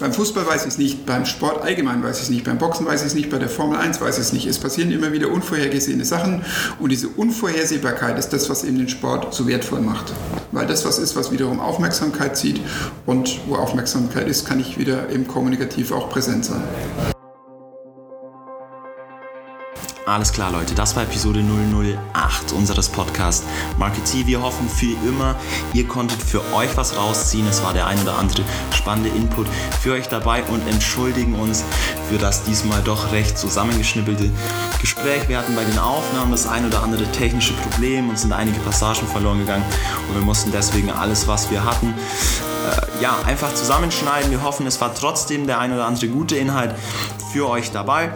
Beim 0.00 0.12
Fußball 0.12 0.46
weiß 0.46 0.62
ich 0.62 0.68
es 0.68 0.78
nicht, 0.78 1.06
beim 1.06 1.26
Sport 1.26 1.62
allgemein 1.62 2.02
weiß 2.02 2.18
ich 2.18 2.24
es 2.24 2.30
nicht, 2.30 2.44
beim 2.44 2.58
Boxen 2.58 2.86
weiß 2.86 3.02
ich 3.02 3.08
es 3.08 3.14
nicht, 3.14 3.30
bei 3.30 3.38
der 3.38 3.48
Formel 3.48 3.78
1 3.78 4.00
weiß 4.00 4.16
ich 4.16 4.24
es 4.24 4.32
nicht. 4.32 4.46
Es 4.46 4.58
passieren 4.58 4.90
immer 4.90 5.12
wieder 5.12 5.30
unvorhergesehene 5.30 6.04
Sachen 6.04 6.42
und 6.78 6.90
diese 6.90 7.08
Unvorhersehbarkeit 7.08 8.18
ist 8.18 8.30
das, 8.30 8.48
was 8.48 8.64
eben 8.64 8.78
den 8.78 8.88
Sport 8.88 9.34
so 9.34 9.46
wertvoll 9.46 9.80
macht 9.80 10.12
weil 10.52 10.66
das 10.66 10.84
was 10.84 10.98
ist, 10.98 11.16
was 11.16 11.30
wiederum 11.30 11.60
Aufmerksamkeit 11.60 12.36
zieht 12.36 12.60
und 13.06 13.40
wo 13.48 13.56
Aufmerksamkeit 13.56 14.28
ist, 14.28 14.46
kann 14.46 14.60
ich 14.60 14.78
wieder 14.78 15.10
eben 15.10 15.26
kommunikativ 15.26 15.92
auch 15.92 16.10
präsent 16.10 16.44
sein. 16.44 16.62
Alles 20.04 20.32
klar, 20.32 20.50
Leute, 20.50 20.74
das 20.74 20.96
war 20.96 21.04
Episode 21.04 21.44
008 22.12 22.52
unseres 22.54 22.88
Podcasts 22.88 23.46
Marketing. 23.78 24.26
Wir 24.26 24.42
hoffen 24.42 24.68
für 24.68 24.96
immer, 25.06 25.36
ihr 25.74 25.86
konntet 25.86 26.20
für 26.20 26.42
euch 26.52 26.76
was 26.76 26.96
rausziehen. 26.96 27.46
Es 27.46 27.62
war 27.62 27.72
der 27.72 27.86
ein 27.86 28.00
oder 28.02 28.18
andere 28.18 28.42
spannende 28.74 29.10
Input 29.10 29.46
für 29.80 29.92
euch 29.92 30.08
dabei 30.08 30.42
und 30.42 30.66
entschuldigen 30.66 31.36
uns 31.36 31.62
für 32.10 32.18
das 32.18 32.42
diesmal 32.42 32.82
doch 32.82 33.12
recht 33.12 33.38
zusammengeschnippelte 33.38 34.28
Gespräch. 34.80 35.28
Wir 35.28 35.38
hatten 35.38 35.54
bei 35.54 35.62
den 35.62 35.78
Aufnahmen 35.78 36.32
das 36.32 36.48
ein 36.48 36.66
oder 36.66 36.82
andere 36.82 37.06
technische 37.12 37.54
Problem 37.54 38.08
und 38.08 38.18
sind 38.18 38.32
einige 38.32 38.58
Passagen 38.58 39.06
verloren 39.06 39.38
gegangen 39.38 39.64
und 40.08 40.16
wir 40.16 40.24
mussten 40.24 40.50
deswegen 40.50 40.90
alles, 40.90 41.28
was 41.28 41.48
wir 41.52 41.64
hatten, 41.64 41.94
äh, 41.94 43.02
ja, 43.02 43.16
einfach 43.24 43.54
zusammenschneiden. 43.54 44.32
Wir 44.32 44.42
hoffen, 44.42 44.66
es 44.66 44.80
war 44.80 44.92
trotzdem 44.96 45.46
der 45.46 45.60
ein 45.60 45.72
oder 45.72 45.86
andere 45.86 46.08
gute 46.08 46.34
Inhalt 46.34 46.74
für 47.32 47.48
euch 47.48 47.70
dabei 47.70 48.10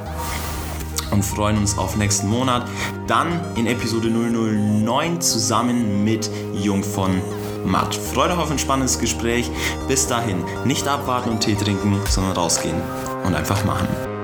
und 1.10 1.24
freuen 1.24 1.58
uns 1.58 1.78
auf 1.78 1.96
nächsten 1.96 2.28
Monat. 2.28 2.68
Dann 3.06 3.40
in 3.56 3.66
Episode 3.66 4.08
009 4.08 5.20
zusammen 5.20 6.04
mit 6.04 6.30
Jung 6.54 6.82
von 6.82 7.20
Matt. 7.64 7.94
Freude 7.94 8.38
auf 8.38 8.50
ein 8.50 8.58
spannendes 8.58 8.98
Gespräch. 8.98 9.50
Bis 9.88 10.06
dahin, 10.06 10.44
nicht 10.64 10.86
abwarten 10.86 11.30
und 11.30 11.40
Tee 11.40 11.54
trinken, 11.54 11.98
sondern 12.08 12.36
rausgehen 12.36 12.80
und 13.24 13.34
einfach 13.34 13.64
machen. 13.64 14.15